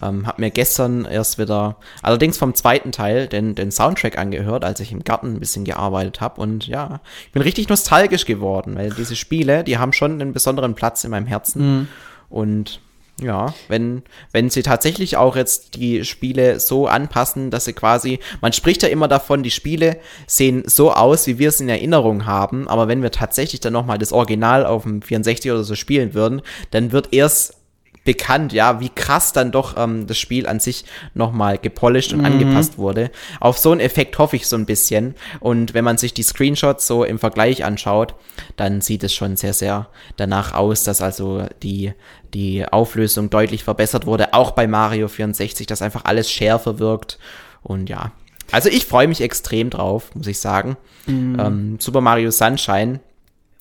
[0.00, 4.80] Ähm, hab mir gestern erst wieder, allerdings vom zweiten Teil, den, den Soundtrack angehört, als
[4.80, 6.40] ich im Garten ein bisschen gearbeitet habe.
[6.40, 10.74] Und ja, ich bin richtig nostalgisch geworden, weil diese Spiele, die haben schon einen besonderen
[10.74, 11.62] Platz in meinem Herzen.
[11.62, 11.88] Mhm.
[12.30, 12.80] Und
[13.20, 14.02] ja, wenn,
[14.32, 18.88] wenn sie tatsächlich auch jetzt die Spiele so anpassen, dass sie quasi, man spricht ja
[18.88, 23.02] immer davon, die Spiele sehen so aus, wie wir es in Erinnerung haben, aber wenn
[23.02, 27.12] wir tatsächlich dann nochmal das Original auf dem 64 oder so spielen würden, dann wird
[27.12, 27.61] erst
[28.04, 30.84] bekannt, ja, wie krass dann doch ähm, das Spiel an sich
[31.14, 32.26] nochmal gepolished und mhm.
[32.26, 33.10] angepasst wurde.
[33.40, 35.14] Auf so einen Effekt hoffe ich so ein bisschen.
[35.40, 38.14] Und wenn man sich die Screenshots so im Vergleich anschaut,
[38.56, 41.92] dann sieht es schon sehr, sehr danach aus, dass also die,
[42.34, 47.18] die Auflösung deutlich verbessert wurde, auch bei Mario 64, dass einfach alles schärfer wirkt.
[47.62, 48.10] Und ja,
[48.50, 50.76] also ich freue mich extrem drauf, muss ich sagen.
[51.06, 51.38] Mhm.
[51.38, 53.00] Ähm, Super Mario Sunshine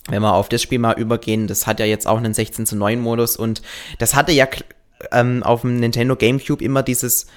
[0.09, 2.75] wenn wir auf das Spiel mal übergehen, das hat ja jetzt auch einen 16 zu
[2.75, 3.61] 9 Modus und
[3.99, 4.47] das hatte ja
[5.11, 7.27] ähm, auf dem Nintendo GameCube immer dieses,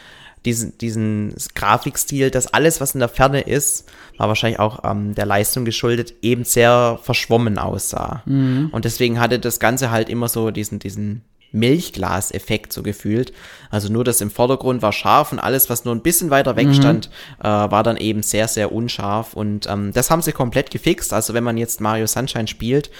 [0.44, 5.26] diesen, diesen Grafikstil, dass alles, was in der Ferne ist, war wahrscheinlich auch ähm, der
[5.26, 8.22] Leistung geschuldet, eben sehr verschwommen aussah.
[8.26, 8.68] Mhm.
[8.72, 11.22] Und deswegen hatte das Ganze halt immer so diesen, diesen
[11.54, 13.32] Milchglas-Effekt so gefühlt.
[13.70, 16.66] Also nur das im Vordergrund war scharf und alles, was nur ein bisschen weiter weg
[16.66, 16.74] mhm.
[16.74, 19.34] stand, äh, war dann eben sehr, sehr unscharf.
[19.34, 21.12] Und ähm, das haben sie komplett gefixt.
[21.12, 22.90] Also wenn man jetzt Mario Sunshine spielt,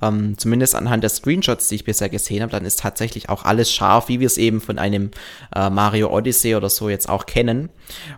[0.00, 3.72] ähm, zumindest anhand der Screenshots, die ich bisher gesehen habe, dann ist tatsächlich auch alles
[3.72, 5.10] scharf, wie wir es eben von einem
[5.54, 7.70] äh, Mario Odyssey oder so jetzt auch kennen.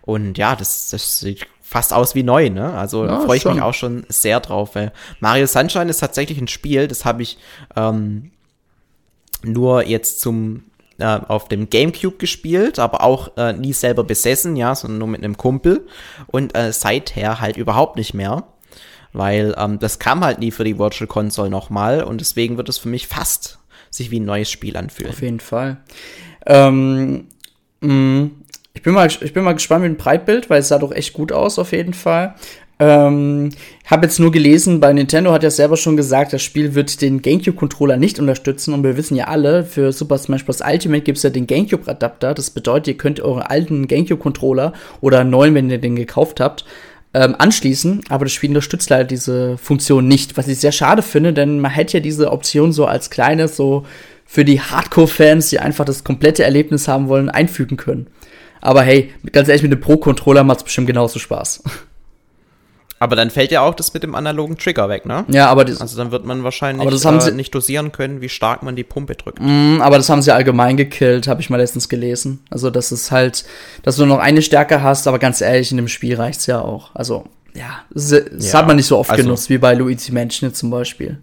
[0.03, 2.75] Und ja, das, das sieht fast aus wie neu, ne?
[2.75, 3.55] Also ja, freue ich schon.
[3.55, 4.75] mich auch schon sehr drauf.
[4.75, 7.39] Weil Mario Sunshine ist tatsächlich ein Spiel, das habe ich
[7.75, 8.31] ähm,
[9.47, 10.65] nur jetzt zum
[10.99, 15.23] äh, auf dem GameCube gespielt, aber auch äh, nie selber besessen, ja, sondern nur mit
[15.23, 15.87] einem Kumpel
[16.29, 18.45] und äh, seither halt überhaupt nicht mehr,
[19.13, 22.79] weil ähm, das kam halt nie für die Virtual Console nochmal und deswegen wird es
[22.79, 23.59] für mich fast
[23.91, 25.13] sich wie ein neues Spiel anfühlen.
[25.13, 25.79] Auf jeden Fall.
[26.47, 27.29] Ähm,
[27.81, 28.31] mh, mm,
[28.73, 31.15] ich bin mal, ich bin mal gespannt mit dem Breitbild, weil es sah doch echt
[31.15, 32.35] gut aus auf jeden Fall.
[32.79, 33.51] Ähm,
[33.87, 37.23] habe jetzt nur gelesen, bei Nintendo hat ja selber schon gesagt, das Spiel wird den
[37.23, 38.75] GameCube-Controller nicht unterstützen.
[38.75, 40.61] Und wir wissen ja alle, für Super Smash Bros.
[40.61, 42.35] Ultimate gibt es ja den GameCube-Adapter.
[42.35, 46.67] Das bedeutet, ihr könnt euren alten GameCube-Controller oder neuen, wenn ihr den gekauft habt,
[47.15, 48.03] ähm, anschließen.
[48.11, 51.71] Aber das Spiel unterstützt leider diese Funktion nicht, was ich sehr schade finde, denn man
[51.71, 53.87] hätte ja diese Option so als kleines, so
[54.27, 58.09] für die Hardcore-Fans, die einfach das komplette Erlebnis haben wollen, einfügen können.
[58.61, 61.63] Aber hey, ganz ehrlich, mit dem Pro-Controller macht es bestimmt genauso Spaß.
[62.99, 65.27] Aber dann fällt ja auch das mit dem analogen Trigger weg, ne?
[65.29, 68.23] Ja, aber das, also dann wird man wahrscheinlich aber das haben sie, nicht dosieren können,
[68.23, 69.39] wie stark man die Pumpe drückt.
[69.41, 72.43] Mm, aber das haben sie allgemein gekillt, habe ich mal letztens gelesen.
[72.49, 73.45] Also das ist halt,
[73.83, 76.95] dass du noch eine Stärke hast, aber ganz ehrlich, in dem Spiel reicht's ja auch.
[76.95, 77.25] Also
[77.55, 80.55] ja, das, das ja, hat man nicht so oft also, genutzt wie bei Luigi Mansion
[80.55, 81.19] zum Beispiel.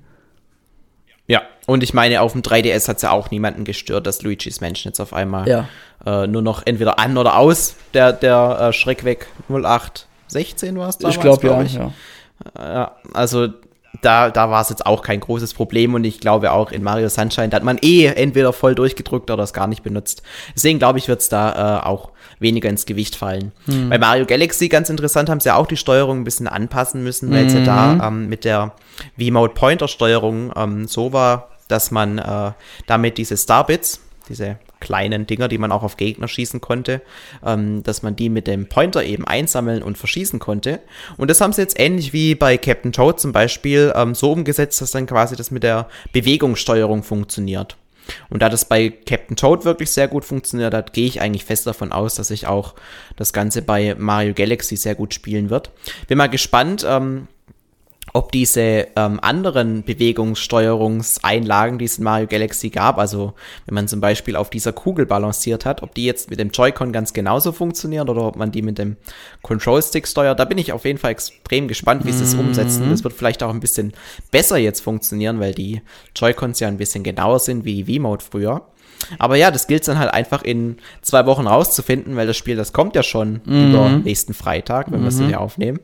[1.27, 4.61] Ja, und ich meine, auf dem 3DS hat es ja auch niemanden gestört, dass Luigi's
[4.61, 5.69] Mansion jetzt auf einmal ja.
[6.05, 10.89] äh, nur noch entweder an oder aus der, der äh, Schreck weg 08 16 war
[10.89, 11.91] es damals, Ich glaube, glaub ja, ja.
[12.57, 13.49] Ja, also
[14.01, 17.09] da, da war es jetzt auch kein großes Problem und ich glaube auch in Mario
[17.09, 20.23] Sunshine, da hat man eh entweder voll durchgedrückt oder es gar nicht benutzt.
[20.55, 23.51] Deswegen glaube ich, wird es da äh, auch weniger ins Gewicht fallen.
[23.65, 23.89] Hm.
[23.89, 27.31] Bei Mario Galaxy, ganz interessant, haben sie ja auch die Steuerung ein bisschen anpassen müssen,
[27.31, 28.01] weil es ja da mhm.
[28.01, 28.73] ähm, mit der
[29.19, 32.51] V-Mode Pointer Steuerung ähm, so war, dass man äh,
[32.87, 37.01] damit diese Starbits, diese kleinen Dinger, die man auch auf Gegner schießen konnte,
[37.43, 40.81] ähm, dass man die mit dem Pointer eben einsammeln und verschießen konnte.
[41.17, 44.81] Und das haben sie jetzt ähnlich wie bei Captain Toad zum Beispiel ähm, so umgesetzt,
[44.81, 47.77] dass dann quasi das mit der Bewegungssteuerung funktioniert.
[48.29, 51.65] Und da das bei Captain Toad wirklich sehr gut funktioniert hat, gehe ich eigentlich fest
[51.65, 52.75] davon aus, dass sich auch
[53.15, 55.71] das Ganze bei Mario Galaxy sehr gut spielen wird.
[56.07, 57.29] Bin mal gespannt, ähm,
[58.15, 63.33] ob diese ähm, anderen Bewegungssteuerungseinlagen, die es in Mario Galaxy gab, also
[63.65, 66.93] wenn man zum Beispiel auf dieser Kugel balanciert hat, ob die jetzt mit dem Joy-Con
[66.93, 68.97] ganz genauso funktionieren oder ob man die mit dem
[69.41, 72.41] Control-Stick steuert, da bin ich auf jeden Fall extrem gespannt, wie sie es mhm.
[72.41, 72.89] umsetzen.
[72.91, 73.93] Das wird vielleicht auch ein bisschen
[74.29, 75.81] besser jetzt funktionieren, weil die
[76.15, 78.67] Joy-Cons ja ein bisschen genauer sind wie die V-Mode früher.
[79.17, 82.73] Aber ja, das gilt dann halt einfach in zwei Wochen rauszufinden, weil das Spiel, das
[82.73, 83.69] kommt ja schon mhm.
[83.71, 85.03] über nächsten Freitag, wenn mhm.
[85.03, 85.79] wir es hier aufnehmen.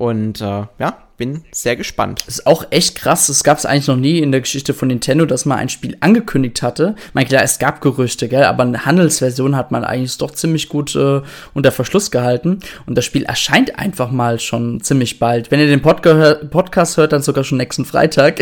[0.00, 2.24] Und äh, ja, bin sehr gespannt.
[2.26, 3.26] Ist auch echt krass.
[3.26, 5.98] Das gab es eigentlich noch nie in der Geschichte von Nintendo, dass man ein Spiel
[6.00, 6.94] angekündigt hatte.
[7.08, 10.70] Ich meine, klar, es gab Gerüchte, gell, aber eine Handelsversion hat man eigentlich doch ziemlich
[10.70, 11.20] gut äh,
[11.52, 12.60] unter Verschluss gehalten.
[12.86, 15.50] Und das Spiel erscheint einfach mal schon ziemlich bald.
[15.50, 18.40] Wenn ihr den Podca Podcast hört, dann sogar schon nächsten Freitag.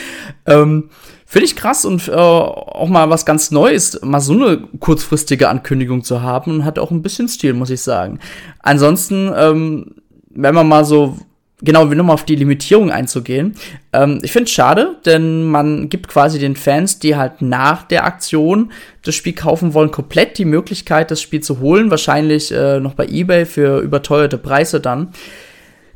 [0.46, 0.90] ähm,
[1.24, 6.04] Finde ich krass und äh, auch mal was ganz Neues, mal so eine kurzfristige Ankündigung
[6.04, 8.18] zu haben und hat auch ein bisschen Stil, muss ich sagen.
[8.60, 9.94] Ansonsten, ähm,
[10.40, 11.16] wenn man mal so
[11.62, 13.54] genau, nochmal auf die Limitierung einzugehen.
[13.92, 18.04] Ähm, ich finde es schade, denn man gibt quasi den Fans, die halt nach der
[18.04, 18.70] Aktion
[19.02, 21.90] das Spiel kaufen wollen, komplett die Möglichkeit, das Spiel zu holen.
[21.90, 25.08] Wahrscheinlich äh, noch bei eBay für überteuerte Preise dann.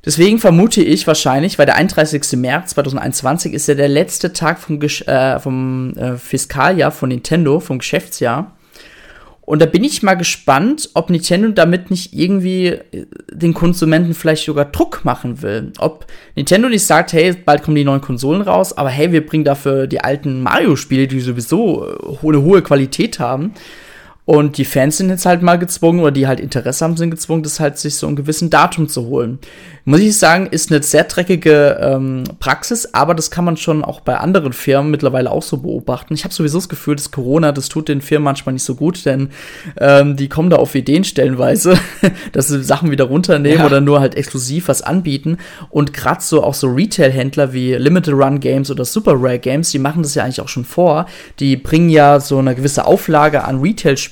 [0.05, 2.32] Deswegen vermute ich wahrscheinlich, weil der 31.
[2.32, 7.61] März 2021 ist ja der letzte Tag vom, Gesch äh, vom äh, Fiskaljahr von Nintendo,
[7.61, 8.57] vom Geschäftsjahr.
[9.45, 14.45] Und da bin ich mal gespannt, ob Nintendo damit nicht irgendwie äh, den Konsumenten vielleicht
[14.45, 15.72] sogar Druck machen will.
[15.78, 19.45] Ob Nintendo nicht sagt, hey, bald kommen die neuen Konsolen raus, aber hey, wir bringen
[19.45, 23.53] dafür die alten Mario-Spiele, die sowieso äh, eine hohe Qualität haben.
[24.24, 27.42] Und die Fans sind jetzt halt mal gezwungen, oder die halt Interesse haben, sind gezwungen,
[27.42, 29.40] das halt sich so ein gewissen Datum zu holen.
[29.84, 33.98] Muss ich sagen, ist eine sehr dreckige ähm, Praxis, aber das kann man schon auch
[33.98, 36.14] bei anderen Firmen mittlerweile auch so beobachten.
[36.14, 39.04] Ich habe sowieso das Gefühl, dass Corona, das tut den Firmen manchmal nicht so gut,
[39.04, 39.30] denn
[39.80, 41.76] ähm, die kommen da auf Ideen stellenweise,
[42.32, 43.66] dass sie Sachen wieder runternehmen ja.
[43.66, 45.38] oder nur halt exklusiv was anbieten.
[45.68, 49.80] Und gerade so auch so Retail-Händler wie Limited Run Games oder Super Rare Games, die
[49.80, 51.06] machen das ja eigentlich auch schon vor.
[51.40, 54.11] Die bringen ja so eine gewisse Auflage an Retail-Spielen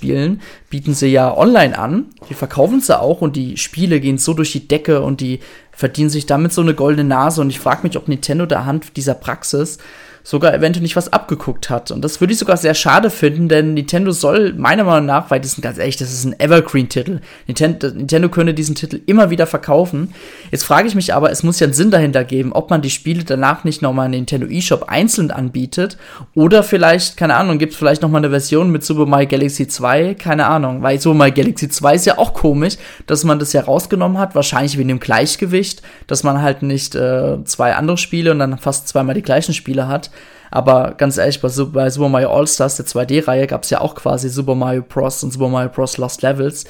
[0.71, 2.07] bieten sie ja online an.
[2.29, 5.41] Die verkaufen sie auch und die Spiele gehen so durch die Decke und die
[5.73, 7.41] verdienen sich damit so eine goldene Nase.
[7.41, 9.79] Und ich frage mich, ob Nintendo da Hand dieser Praxis
[10.23, 11.91] sogar eventuell nicht was abgeguckt hat.
[11.91, 15.41] Und das würde ich sogar sehr schade finden, denn Nintendo soll meiner Meinung nach, weil
[15.41, 17.21] das ist ganz ehrlich, das ist ein Evergreen-Titel.
[17.47, 20.15] Nintendo, Nintendo könnte diesen Titel immer wieder verkaufen.
[20.51, 22.91] Jetzt frage ich mich aber, es muss ja einen Sinn dahinter geben, ob man die
[22.91, 25.97] Spiele danach nicht nochmal in Nintendo eShop einzeln anbietet
[26.35, 30.15] oder vielleicht, keine Ahnung, gibt es vielleicht nochmal eine Version mit Super Mario Galaxy 2,
[30.15, 33.63] keine Ahnung, weil Super Mario Galaxy 2 ist ja auch komisch, dass man das ja
[33.63, 38.39] rausgenommen hat, wahrscheinlich wegen dem Gleichgewicht, dass man halt nicht äh, zwei andere Spiele und
[38.39, 40.10] dann fast zweimal die gleichen Spiele hat.
[40.51, 44.29] Aber ganz ehrlich, bei, bei Super Mario All-Stars, der 2D-Reihe, gab es ja auch quasi
[44.29, 45.23] Super Mario Bros.
[45.23, 45.97] und Super Mario Bros.
[45.97, 46.65] Lost Levels.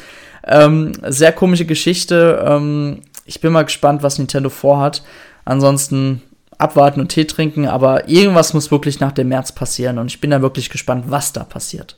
[0.46, 2.44] Ähm, sehr komische Geschichte.
[2.46, 5.02] Ähm, ich bin mal gespannt, was Nintendo vorhat.
[5.44, 6.22] Ansonsten
[6.58, 10.30] abwarten und Tee trinken, aber irgendwas muss wirklich nach dem März passieren und ich bin
[10.30, 11.96] da wirklich gespannt, was da passiert.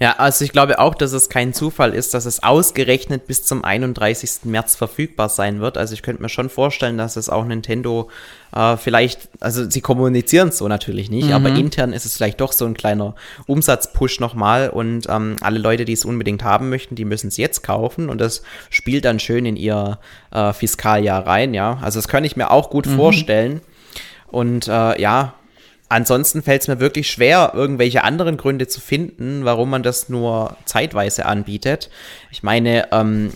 [0.00, 3.64] Ja, also ich glaube auch, dass es kein Zufall ist, dass es ausgerechnet bis zum
[3.64, 4.44] 31.
[4.44, 5.78] März verfügbar sein wird.
[5.78, 8.10] Also ich könnte mir schon vorstellen, dass es auch Nintendo
[8.54, 11.32] äh, vielleicht, also sie kommunizieren es so natürlich nicht, mhm.
[11.32, 13.14] aber intern ist es vielleicht doch so ein kleiner
[13.46, 17.62] Umsatzpush nochmal und ähm, alle Leute, die es unbedingt haben möchten, die müssen es jetzt
[17.62, 19.98] kaufen und das spielt dann schön in ihr
[20.32, 21.78] äh, Fiskaljahr rein, ja.
[21.82, 22.96] Also das kann ich mir auch gut mhm.
[22.96, 23.60] vorstellen.
[24.26, 25.34] Und äh, ja,
[25.92, 30.56] Ansonsten fällt es mir wirklich schwer, irgendwelche anderen Gründe zu finden, warum man das nur
[30.64, 31.90] zeitweise anbietet.
[32.30, 33.34] Ich meine, ähm,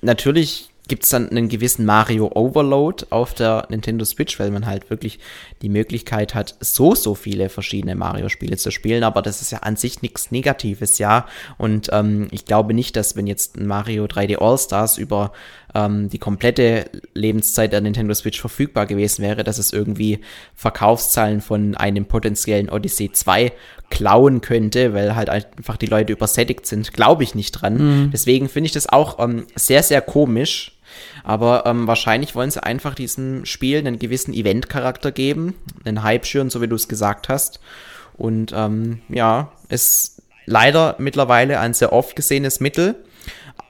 [0.00, 4.88] natürlich gibt es dann einen gewissen Mario Overload auf der Nintendo Switch, weil man halt
[4.88, 5.18] wirklich
[5.60, 9.04] die Möglichkeit hat, so, so viele verschiedene Mario-Spiele zu spielen.
[9.04, 11.26] Aber das ist ja an sich nichts Negatives, ja.
[11.58, 15.32] Und ähm, ich glaube nicht, dass wenn jetzt Mario 3D All-Stars über
[15.74, 20.20] ähm, die komplette Lebenszeit der Nintendo Switch verfügbar gewesen wäre, dass es irgendwie
[20.54, 23.52] Verkaufszahlen von einem potenziellen Odyssey 2
[23.90, 27.74] klauen könnte, weil halt einfach die Leute übersättigt sind, glaube ich nicht dran.
[28.04, 28.10] Mhm.
[28.10, 30.78] Deswegen finde ich das auch ähm, sehr, sehr komisch.
[31.24, 35.54] Aber ähm, wahrscheinlich wollen sie einfach diesem Spiel einen gewissen Event-Charakter geben,
[35.84, 37.60] einen Hype schüren, so wie du es gesagt hast.
[38.16, 42.96] Und ähm, ja, ist leider mittlerweile ein sehr oft gesehenes Mittel,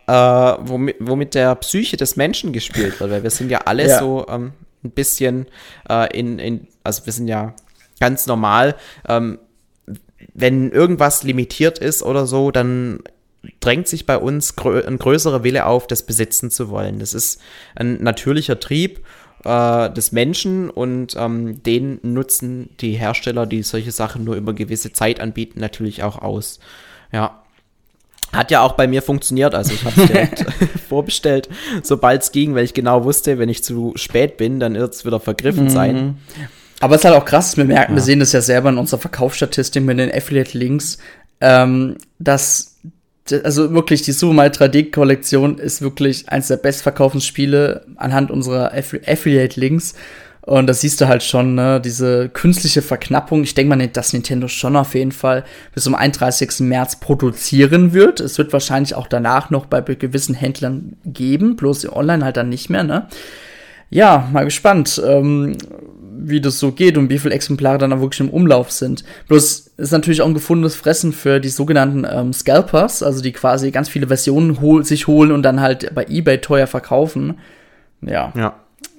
[0.07, 3.98] äh, womit, womit der Psyche des Menschen gespielt wird, weil wir sind ja alle ja.
[3.98, 4.53] so ähm,
[4.84, 5.46] ein bisschen
[5.88, 7.55] äh, in, in, also wir sind ja
[8.00, 8.74] ganz normal.
[9.09, 9.38] Ähm,
[10.34, 13.00] wenn irgendwas limitiert ist oder so, dann
[13.61, 16.98] drängt sich bei uns grö ein größerer Wille auf, das besitzen zu wollen.
[16.98, 17.40] Das ist
[17.74, 19.05] ein natürlicher Trieb
[19.44, 24.92] äh, des Menschen und ähm, den nutzen die Hersteller, die solche Sachen nur über gewisse
[24.92, 26.61] Zeit anbieten, natürlich auch aus.
[27.12, 27.41] Ja.
[28.33, 30.45] Hat ja auch bei mir funktioniert, also ich habe es direkt
[30.89, 31.49] vorbestellt,
[31.83, 35.05] sobald es ging, weil ich genau wusste, wenn ich zu spät bin, dann wird es
[35.05, 35.70] wieder vergriffen mhm.
[35.70, 36.18] sein.
[36.80, 37.97] Aber es ist halt auch krass, wir merken, ja.
[37.97, 40.99] wir sehen das ja selber in unserer Verkaufsstatistik mit den Affiliate-Links,
[41.41, 42.72] ähm, dass
[43.45, 48.97] also wirklich die Super Mario 3D-Kollektion ist wirklich eines der bestverkauften Spiele anhand unserer Aff
[49.07, 49.95] Affiliate-Links.
[50.45, 53.45] Und das siehst du halt schon, ne, diese künstliche Verknappung.
[53.45, 56.61] Ich denke mal, dass Nintendo schon auf jeden Fall bis zum 31.
[56.61, 58.18] März produzieren wird.
[58.18, 62.70] Es wird wahrscheinlich auch danach noch bei gewissen Händlern geben, bloß online halt dann nicht
[62.70, 63.07] mehr, ne?
[63.88, 65.01] Ja, mal gespannt.
[65.07, 65.57] Ähm,
[66.24, 69.05] wie das so geht und wie viele Exemplare dann auch wirklich im Umlauf sind.
[69.28, 73.70] Bloß ist natürlich auch ein gefundenes Fressen für die sogenannten ähm, Scalpers, also die quasi
[73.70, 77.38] ganz viele Versionen hol sich holen und dann halt bei eBay teuer verkaufen.
[78.01, 78.32] Ja.
[78.36, 78.55] Ja.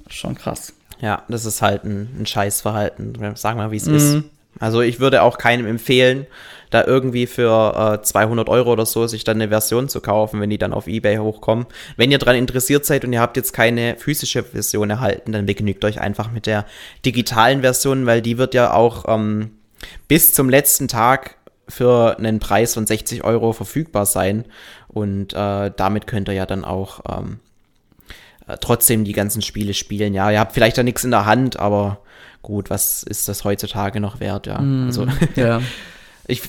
[0.09, 0.73] Schon krass.
[0.99, 3.35] Ja, das ist halt ein, ein Scheißverhalten.
[3.35, 3.95] Sagen wir mal, wie es mhm.
[3.95, 4.23] ist.
[4.59, 6.27] Also ich würde auch keinem empfehlen,
[6.69, 10.49] da irgendwie für äh, 200 Euro oder so sich dann eine Version zu kaufen, wenn
[10.49, 11.65] die dann auf Ebay hochkommen.
[11.97, 15.83] Wenn ihr daran interessiert seid und ihr habt jetzt keine physische Version erhalten, dann begnügt
[15.85, 16.65] euch einfach mit der
[17.05, 19.51] digitalen Version, weil die wird ja auch ähm,
[20.07, 21.37] bis zum letzten Tag
[21.67, 24.45] für einen Preis von 60 Euro verfügbar sein.
[24.87, 27.52] Und äh, damit könnt ihr ja dann auch ähm, äh,
[28.59, 30.13] trotzdem die ganzen Spiele spielen.
[30.13, 31.99] Ja, ihr habt vielleicht da nichts in der Hand, aber
[32.41, 34.47] gut, was ist das heutzutage noch wert?
[34.47, 35.61] Ja, mm, also ja.
[36.27, 36.41] ich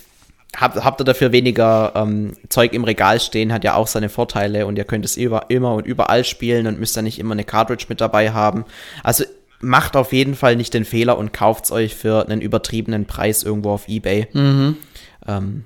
[0.56, 4.66] habt, habt ihr dafür weniger ähm, Zeug im Regal stehen, hat ja auch seine Vorteile
[4.66, 7.44] und ihr könnt es über, immer und überall spielen und müsst dann nicht immer eine
[7.44, 8.64] Cartridge mit dabei haben.
[9.02, 9.24] Also
[9.60, 13.42] macht auf jeden Fall nicht den Fehler und kauft es euch für einen übertriebenen Preis
[13.42, 14.28] irgendwo auf Ebay.
[14.32, 14.76] Mhm.
[15.26, 15.64] Ähm,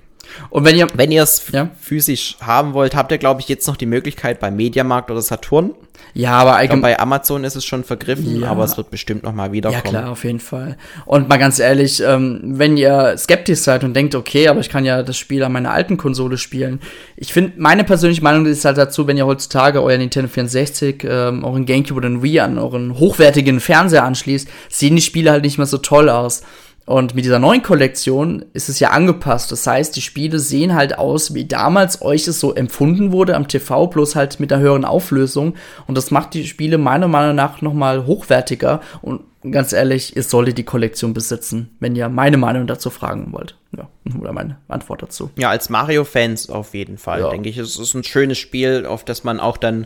[0.49, 1.69] und wenn ihr wenn ihr es ja?
[1.79, 5.73] physisch haben wollt, habt ihr glaube ich jetzt noch die Möglichkeit bei Mediamarkt oder Saturn
[6.13, 6.81] ja, aber allgemein.
[6.81, 8.49] Bei Amazon ist es schon vergriffen, ja.
[8.49, 9.83] aber es wird bestimmt noch mal wiederkommen.
[9.85, 10.77] Ja, klar, auf jeden Fall.
[11.05, 14.85] Und mal ganz ehrlich, ähm, wenn ihr skeptisch seid und denkt, okay, aber ich kann
[14.85, 16.79] ja das Spiel an meiner alten Konsole spielen.
[17.15, 21.43] Ich finde, meine persönliche Meinung ist halt dazu, wenn ihr heutzutage euer Nintendo 64, ähm,
[21.43, 25.57] euren Gamecube oder einen Wii an euren hochwertigen Fernseher anschließt, sehen die Spiele halt nicht
[25.57, 26.41] mehr so toll aus.
[26.89, 29.51] Und mit dieser neuen Kollektion ist es ja angepasst.
[29.51, 33.47] Das heißt, die Spiele sehen halt aus, wie damals euch es so empfunden wurde am
[33.47, 35.53] TV, bloß halt mit einer höheren Auflösung.
[35.85, 38.81] Und das macht die Spiele meiner Meinung nach nochmal hochwertiger.
[39.03, 43.55] Und ganz ehrlich, ihr solltet die Kollektion besitzen, wenn ihr meine Meinung dazu fragen wollt.
[43.77, 43.87] Ja,
[44.19, 45.29] oder meine Antwort dazu.
[45.37, 47.29] Ja, als Mario-Fans auf jeden Fall, ja.
[47.29, 47.57] denke ich.
[47.57, 49.85] Es ist ein schönes Spiel, auf das man auch dann,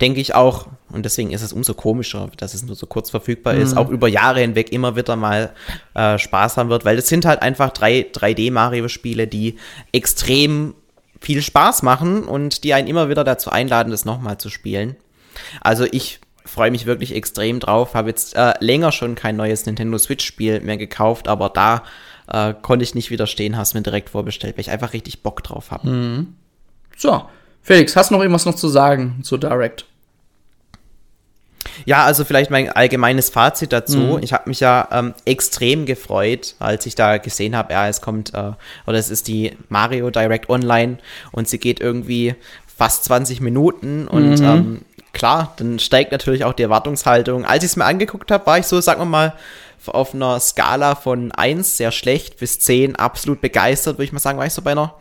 [0.00, 3.54] denke ich auch, und deswegen ist es umso komischer, dass es nur so kurz verfügbar
[3.54, 3.62] mhm.
[3.62, 5.52] ist, auch über Jahre hinweg immer wieder mal
[5.94, 9.56] äh, Spaß haben wird, weil es sind halt einfach drei 3D-Mario-Spiele, die
[9.92, 10.74] extrem
[11.18, 14.96] viel Spaß machen und die einen immer wieder dazu einladen, das nochmal zu spielen.
[15.60, 17.94] Also ich freue mich wirklich extrem drauf.
[17.94, 21.82] Habe jetzt äh, länger schon kein neues Nintendo Switch-Spiel mehr gekauft, aber da
[22.28, 25.70] äh, konnte ich nicht widerstehen, hast mir direkt vorbestellt, weil ich einfach richtig Bock drauf
[25.70, 25.88] habe.
[25.88, 26.34] Mhm.
[26.96, 27.22] So,
[27.62, 29.86] Felix, hast du noch irgendwas noch zu sagen zu Direct?
[31.84, 33.98] Ja, also vielleicht mein allgemeines Fazit dazu.
[33.98, 34.18] Mhm.
[34.22, 38.34] Ich habe mich ja ähm, extrem gefreut, als ich da gesehen habe, ja, es kommt,
[38.34, 38.52] äh,
[38.86, 40.98] oder es ist die Mario Direct Online
[41.30, 42.34] und sie geht irgendwie
[42.76, 44.44] fast 20 Minuten und mhm.
[44.44, 44.80] ähm,
[45.12, 47.44] klar, dann steigt natürlich auch die Erwartungshaltung.
[47.44, 49.34] Als ich es mir angeguckt habe, war ich so, sagen wir mal,
[49.86, 54.38] auf einer Skala von 1 sehr schlecht bis 10 absolut begeistert, würde ich mal sagen,
[54.38, 54.94] war ich so bei einer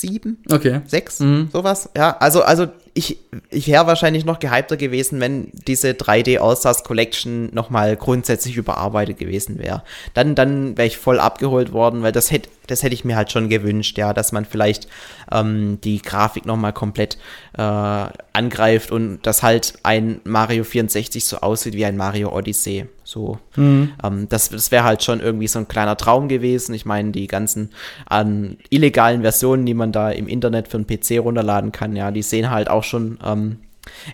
[0.00, 0.80] 7, okay.
[0.86, 1.48] 6, mhm.
[1.52, 1.90] sowas.
[1.96, 3.18] Ja, also, also ich,
[3.50, 9.58] ich wäre wahrscheinlich noch gehypter gewesen, wenn diese 3D All-Stars Collection nochmal grundsätzlich überarbeitet gewesen
[9.58, 9.84] wäre.
[10.14, 13.32] Dann, dann wäre ich voll abgeholt worden, weil das hätte das hätte ich mir halt
[13.32, 14.88] schon gewünscht, ja, dass man vielleicht
[15.32, 17.18] ähm, die Grafik nochmal komplett
[17.56, 22.86] äh, angreift und dass halt ein Mario 64 so aussieht wie ein Mario Odyssey.
[23.08, 23.92] So, mhm.
[24.04, 26.74] ähm, das, das wäre halt schon irgendwie so ein kleiner Traum gewesen.
[26.74, 27.70] Ich meine, die ganzen
[28.04, 32.20] an illegalen Versionen, die man da im Internet für einen PC runterladen kann, ja, die
[32.20, 33.60] sehen halt auch schon ähm,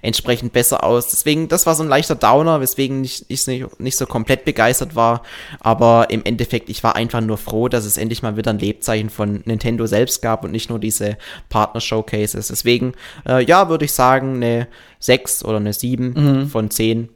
[0.01, 1.09] entsprechend besser aus.
[1.11, 4.95] Deswegen, das war so ein leichter Downer, weswegen ich, ich nicht, nicht so komplett begeistert
[4.95, 5.23] war.
[5.59, 9.11] Aber im Endeffekt, ich war einfach nur froh, dass es endlich mal wieder ein Lebzeichen
[9.11, 11.19] von Nintendo selbst gab und nicht nur diese
[11.49, 12.47] Partner-Showcases.
[12.47, 12.93] Deswegen,
[13.29, 14.69] äh, ja, würde ich sagen, eine
[15.01, 16.47] 6 oder eine 7 mhm.
[16.47, 17.09] von 10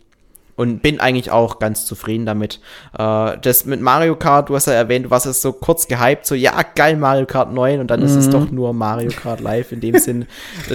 [0.58, 2.60] und bin eigentlich auch ganz zufrieden damit.
[2.98, 6.26] Äh, das mit Mario Kart, du hast ja erwähnt, du warst jetzt so kurz gehypt,
[6.26, 8.06] so ja, geil Mario Kart 9 und dann mhm.
[8.06, 8.32] ist es mhm.
[8.32, 10.26] doch nur Mario Kart Live in dem Sinn.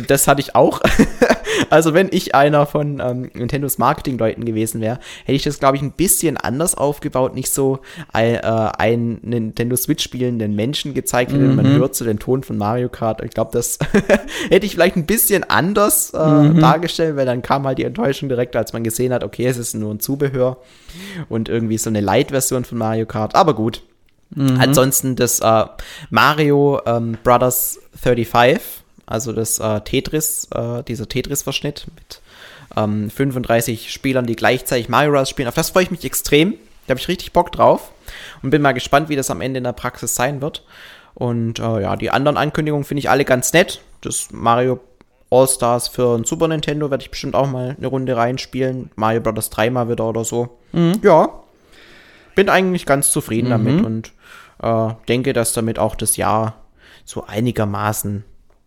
[0.08, 0.80] Das hatte ich auch.
[1.70, 5.84] also wenn ich einer von ähm, Nintendos Marketing-Leuten gewesen wäre, hätte ich das, glaube ich,
[5.84, 7.80] ein bisschen anders aufgebaut, nicht so
[8.14, 11.58] äh, ein Nintendo Switch spielenden Menschen gezeigt, mhm.
[11.58, 13.22] man hört so den Ton von Mario Kart.
[13.22, 13.80] Ich glaube, das
[14.50, 16.62] hätte ich vielleicht ein bisschen anders äh, mhm.
[16.62, 19.73] dargestellt, weil dann kam halt die Enttäuschung direkt, als man gesehen hat, okay, es ist
[19.80, 20.58] nur ein Zubehör
[21.30, 23.36] und irgendwie so eine Light-Version von Mario Kart.
[23.36, 23.84] Aber gut.
[24.32, 24.60] Mhm.
[24.60, 25.66] Ansonsten das äh,
[26.10, 28.62] Mario ähm, Brothers 35,
[29.06, 32.22] also das äh, Tetris, äh, dieser Tetris-Verschnitt mit
[32.76, 35.30] ähm, 35 Spielern, die gleichzeitig Mario Bros.
[35.30, 35.48] spielen.
[35.48, 36.56] Auf das freue ich mich extrem.
[36.88, 37.92] Da habe ich richtig Bock drauf
[38.42, 40.64] und bin mal gespannt, wie das am Ende in der Praxis sein wird.
[41.14, 43.82] Und äh, ja, die anderen Ankündigungen finde ich alle ganz nett.
[44.02, 44.80] Das Mario
[45.34, 48.92] All-Stars für ein Super Nintendo werde ich bestimmt auch mal eine Runde reinspielen.
[48.96, 49.50] Mario Bros.
[49.50, 50.58] 3 mal wieder oder so.
[50.72, 51.00] Mhm.
[51.02, 51.30] Ja.
[52.36, 53.52] Bin eigentlich ganz zufrieden mhm.
[53.52, 54.12] damit und
[54.62, 56.62] äh, denke, dass damit auch das Jahr
[57.06, 58.24] so einigermaßen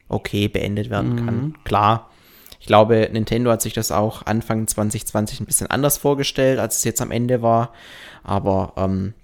[0.09, 1.27] okay beendet werden mhm.
[1.27, 1.55] kann.
[1.65, 2.11] Klar.
[2.59, 6.85] Ich glaube, Nintendo hat sich das auch Anfang 2020 ein bisschen anders vorgestellt, als es
[6.85, 7.73] jetzt am Ende war.
[8.25, 9.15] Aber ähm,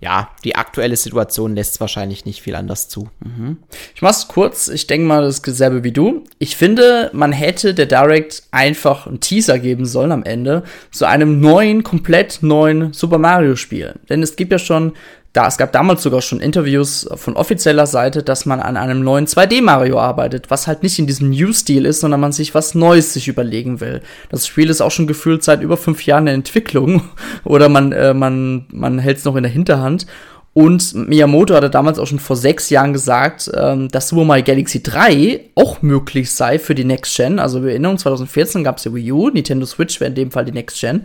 [0.00, 3.08] ja, die aktuelle Situation lässt wahrscheinlich nicht viel anders zu.
[3.24, 3.58] Mhm.
[3.94, 4.68] Ich mach's kurz.
[4.68, 6.24] Ich denke mal das dasselbe wie du.
[6.38, 11.40] Ich finde, man hätte der Direct einfach einen Teaser geben sollen am Ende zu einem
[11.40, 13.94] neuen, komplett neuen Super Mario Spiel.
[14.08, 14.92] Denn es gibt ja schon
[15.36, 19.26] da, es gab damals sogar schon Interviews von offizieller Seite, dass man an einem neuen
[19.26, 23.28] 2D-Mario arbeitet, was halt nicht in diesem New-Stil ist, sondern man sich was Neues sich
[23.28, 24.00] überlegen will.
[24.30, 27.02] Das Spiel ist auch schon gefühlt seit über fünf Jahren in Entwicklung
[27.44, 30.06] oder man, äh, man, man hält es noch in der Hinterhand.
[30.54, 34.82] Und Miyamoto hatte damals auch schon vor sechs Jahren gesagt, ähm, dass Super Mario Galaxy
[34.82, 37.38] 3 auch möglich sei für die Next Gen.
[37.38, 40.30] Also wir erinnern uns, 2014 gab es die Wii U, Nintendo Switch wäre in dem
[40.30, 41.04] Fall die Next Gen.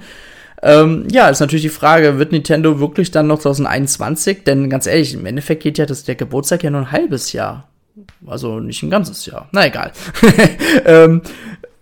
[0.63, 4.43] Ähm, ja, ist natürlich die Frage, wird Nintendo wirklich dann noch 2021?
[4.43, 7.67] Denn ganz ehrlich, im Endeffekt geht ja das, der Geburtstag ja nur ein halbes Jahr.
[8.25, 9.49] Also nicht ein ganzes Jahr.
[9.51, 9.91] Na egal.
[10.85, 11.21] ähm,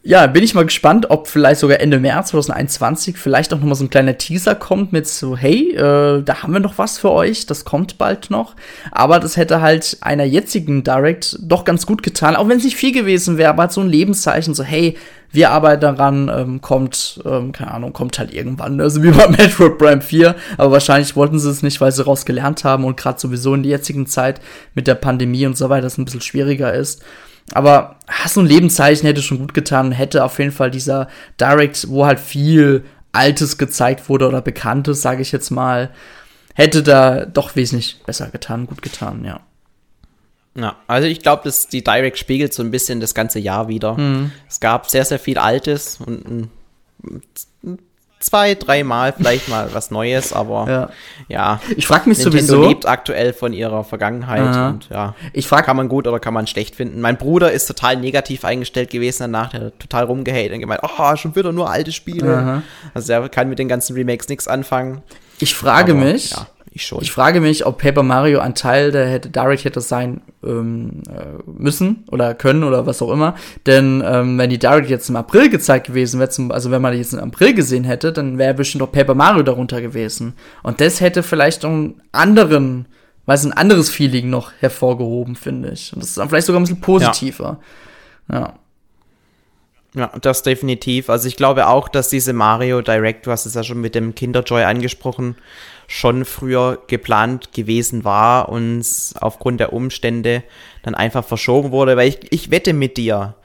[0.01, 3.75] ja, bin ich mal gespannt, ob vielleicht sogar Ende März 2021 vielleicht auch noch mal
[3.75, 7.11] so ein kleiner Teaser kommt mit so, hey, äh, da haben wir noch was für
[7.11, 8.55] euch, das kommt bald noch.
[8.91, 12.77] Aber das hätte halt einer jetzigen Direct doch ganz gut getan, auch wenn es nicht
[12.77, 14.95] viel gewesen wäre, aber halt so ein Lebenszeichen, so, hey,
[15.31, 19.77] wir arbeiten daran, ähm, kommt, ähm, keine Ahnung, kommt halt irgendwann, also wie bei Metroid
[19.77, 23.19] Prime 4, aber wahrscheinlich wollten sie es nicht, weil sie raus gelernt haben und gerade
[23.19, 24.41] sowieso in der jetzigen Zeit
[24.73, 27.03] mit der Pandemie und so weiter es ein bisschen schwieriger ist.
[27.51, 31.07] Aber hast so ein Lebenszeichen hätte schon gut getan, hätte auf jeden Fall dieser
[31.39, 35.89] Direct, wo halt viel Altes gezeigt wurde oder Bekanntes, sage ich jetzt mal,
[36.53, 39.39] hätte da doch wesentlich besser getan, gut getan, ja.
[40.55, 43.97] Ja, also ich glaube, dass die Direct spiegelt so ein bisschen das ganze Jahr wieder.
[43.97, 44.31] Mhm.
[44.47, 46.49] Es gab sehr, sehr viel Altes und
[48.19, 50.89] zwei, dreimal vielleicht mal was Neues, aber ja.
[51.27, 52.67] ja ich frage mich Nintendo sowieso.
[52.67, 54.69] lebt aktuell von ihrer Vergangenheit Aha.
[54.69, 55.15] und ja.
[55.33, 57.01] Ich frag, kann man gut oder kann man schlecht finden.
[57.01, 61.15] Mein Bruder ist total negativ eingestellt gewesen danach, der hat total rumgehatet und gemeint, oh,
[61.15, 62.37] schon wieder nur alte Spiele.
[62.37, 62.63] Aha.
[62.93, 65.01] Also er kann mit den ganzen Remakes nichts anfangen.
[65.39, 66.47] Ich frage aber, mich, ja.
[66.71, 67.01] Ich schon.
[67.01, 71.41] Ich frage mich, ob Paper Mario ein Teil der hätte, Direct hätte sein ähm, äh,
[71.45, 73.35] müssen oder können oder was auch immer.
[73.65, 76.99] Denn ähm, wenn die Direct jetzt im April gezeigt gewesen wäre, also wenn man die
[76.99, 80.33] jetzt im April gesehen hätte, dann wäre bestimmt auch Paper Mario darunter gewesen.
[80.61, 82.87] Und das hätte vielleicht einen anderen,
[83.25, 85.91] weiß ein anderes Feeling noch hervorgehoben, finde ich.
[85.93, 87.59] Und das ist dann vielleicht sogar ein bisschen positiver.
[88.31, 88.39] ja.
[88.39, 88.53] ja.
[89.95, 91.09] Ja, das definitiv.
[91.09, 94.13] Also ich glaube auch, dass diese Mario Direct, du hast es ja schon mit dem
[94.13, 95.35] Kinderjoy angesprochen,
[95.89, 98.85] schon früher geplant gewesen war und
[99.19, 100.43] aufgrund der Umstände
[100.83, 103.35] dann einfach verschoben wurde, weil ich, ich wette mit dir,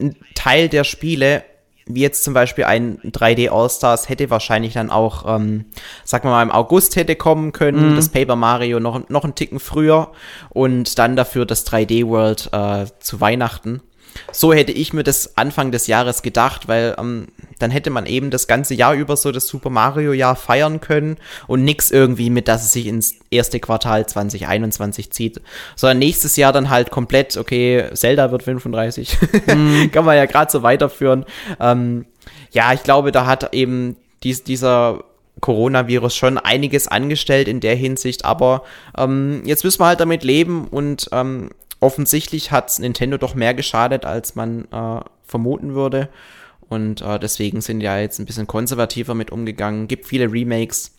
[0.00, 1.42] ein Teil der Spiele,
[1.86, 5.64] wie jetzt zum Beispiel ein 3D All-Stars, hätte wahrscheinlich dann auch, ähm,
[6.04, 7.96] sagen wir mal, im August hätte kommen können, mhm.
[7.96, 10.12] das Paper Mario noch, noch einen Ticken früher
[10.50, 13.82] und dann dafür das 3D World äh, zu Weihnachten.
[14.30, 17.26] So hätte ich mir das Anfang des Jahres gedacht, weil ähm,
[17.58, 21.16] dann hätte man eben das ganze Jahr über so das Super Mario Jahr feiern können
[21.46, 25.40] und nix irgendwie mit, dass es sich ins erste Quartal 2021 zieht,
[25.76, 29.90] sondern nächstes Jahr dann halt komplett, okay, Zelda wird 35, mhm.
[29.92, 31.24] kann man ja gerade so weiterführen.
[31.60, 32.06] Ähm,
[32.50, 35.04] ja, ich glaube, da hat eben dies, dieser
[35.40, 38.62] Coronavirus schon einiges angestellt in der Hinsicht, aber
[38.96, 41.50] ähm, jetzt müssen wir halt damit leben und ähm,
[41.80, 46.08] offensichtlich hat Nintendo doch mehr geschadet, als man äh, vermuten würde.
[46.68, 49.88] Und äh, deswegen sind ja jetzt ein bisschen konservativer mit umgegangen.
[49.88, 50.96] Gibt viele Remakes.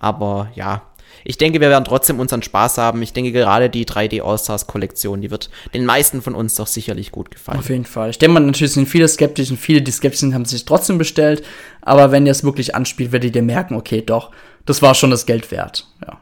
[0.00, 0.82] Aber ja,
[1.24, 3.00] ich denke, wir werden trotzdem unseren Spaß haben.
[3.02, 7.12] Ich denke, gerade die 3D All-Stars Kollektion, die wird den meisten von uns doch sicherlich
[7.12, 7.58] gut gefallen.
[7.58, 8.10] Auf jeden Fall.
[8.10, 10.98] Ich denke mal, natürlich sind viele skeptisch und viele, die skeptisch sind, haben sich trotzdem
[10.98, 11.44] bestellt.
[11.80, 14.32] Aber wenn ihr es wirklich anspielt, werdet ihr merken, okay, doch,
[14.66, 15.86] das war schon das Geld wert.
[16.06, 16.20] Ja.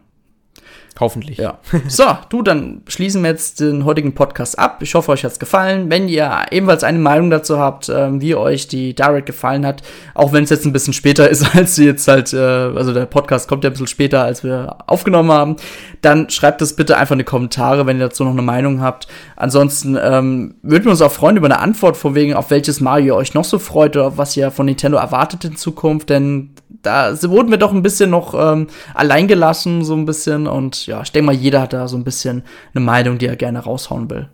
[1.00, 1.38] Hoffentlich.
[1.38, 1.58] Ja.
[1.88, 4.82] So, du, dann schließen wir jetzt den heutigen Podcast ab.
[4.82, 5.90] Ich hoffe, euch hat's gefallen.
[5.90, 9.82] Wenn ihr ebenfalls eine Meinung dazu habt, äh, wie euch die Direct gefallen hat,
[10.14, 13.06] auch wenn es jetzt ein bisschen später ist, als sie jetzt halt, äh, also der
[13.06, 15.56] Podcast kommt ja ein bisschen später, als wir aufgenommen haben,
[16.02, 19.08] dann schreibt es bitte einfach in die Kommentare, wenn ihr dazu noch eine Meinung habt.
[19.42, 23.16] Ansonsten ähm, würden wir uns auch freuen über eine Antwort, von wegen, auf welches Mario
[23.16, 27.50] euch noch so freut oder was ihr von Nintendo erwartet in Zukunft, denn da wurden
[27.50, 30.46] wir doch ein bisschen noch ähm, allein gelassen, so ein bisschen.
[30.46, 33.34] Und ja, ich denke mal, jeder hat da so ein bisschen eine Meinung, die er
[33.34, 34.28] gerne raushauen will.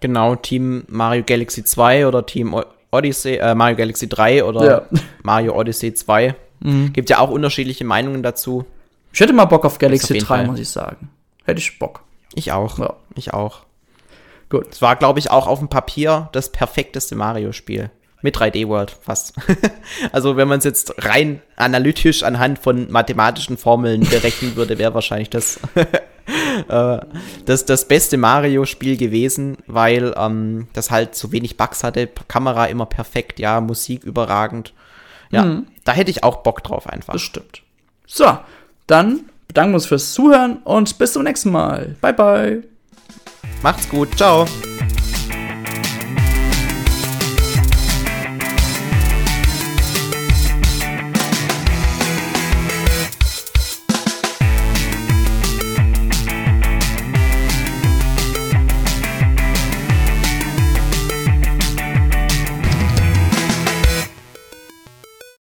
[0.00, 2.54] Genau, Team Mario Galaxy 2 oder Team
[2.90, 4.82] Odyssey, äh, Mario Galaxy 3 oder ja.
[5.22, 6.34] Mario Odyssey 2.
[6.60, 6.92] Mhm.
[6.92, 8.66] Gibt ja auch unterschiedliche Meinungen dazu.
[9.14, 10.46] Ich hätte mal Bock auf Galaxy auf 3, Fall.
[10.46, 11.08] muss ich sagen.
[11.46, 12.02] Hätte ich Bock.
[12.34, 12.78] Ich auch.
[12.78, 12.92] Ja.
[13.14, 13.62] Ich auch.
[14.48, 14.68] Gut.
[14.70, 17.90] Es war, glaube ich, auch auf dem Papier das perfekteste Mario-Spiel.
[18.20, 19.34] Mit 3D World fast.
[20.12, 25.30] also wenn man es jetzt rein analytisch anhand von mathematischen Formeln berechnen würde, wäre wahrscheinlich
[25.30, 25.60] das,
[26.68, 26.98] äh,
[27.44, 32.86] das das beste Mario-Spiel gewesen, weil ähm, das halt so wenig Bugs hatte, Kamera immer
[32.86, 34.74] perfekt, ja, Musik überragend.
[35.30, 35.66] Ja, mhm.
[35.84, 37.12] da hätte ich auch Bock drauf einfach.
[37.12, 37.62] Das stimmt.
[38.04, 38.36] So,
[38.88, 41.94] dann bedanken wir uns fürs Zuhören und bis zum nächsten Mal.
[42.00, 42.77] Bye bye.
[43.62, 44.16] Macht's gut.
[44.16, 44.46] Ciao.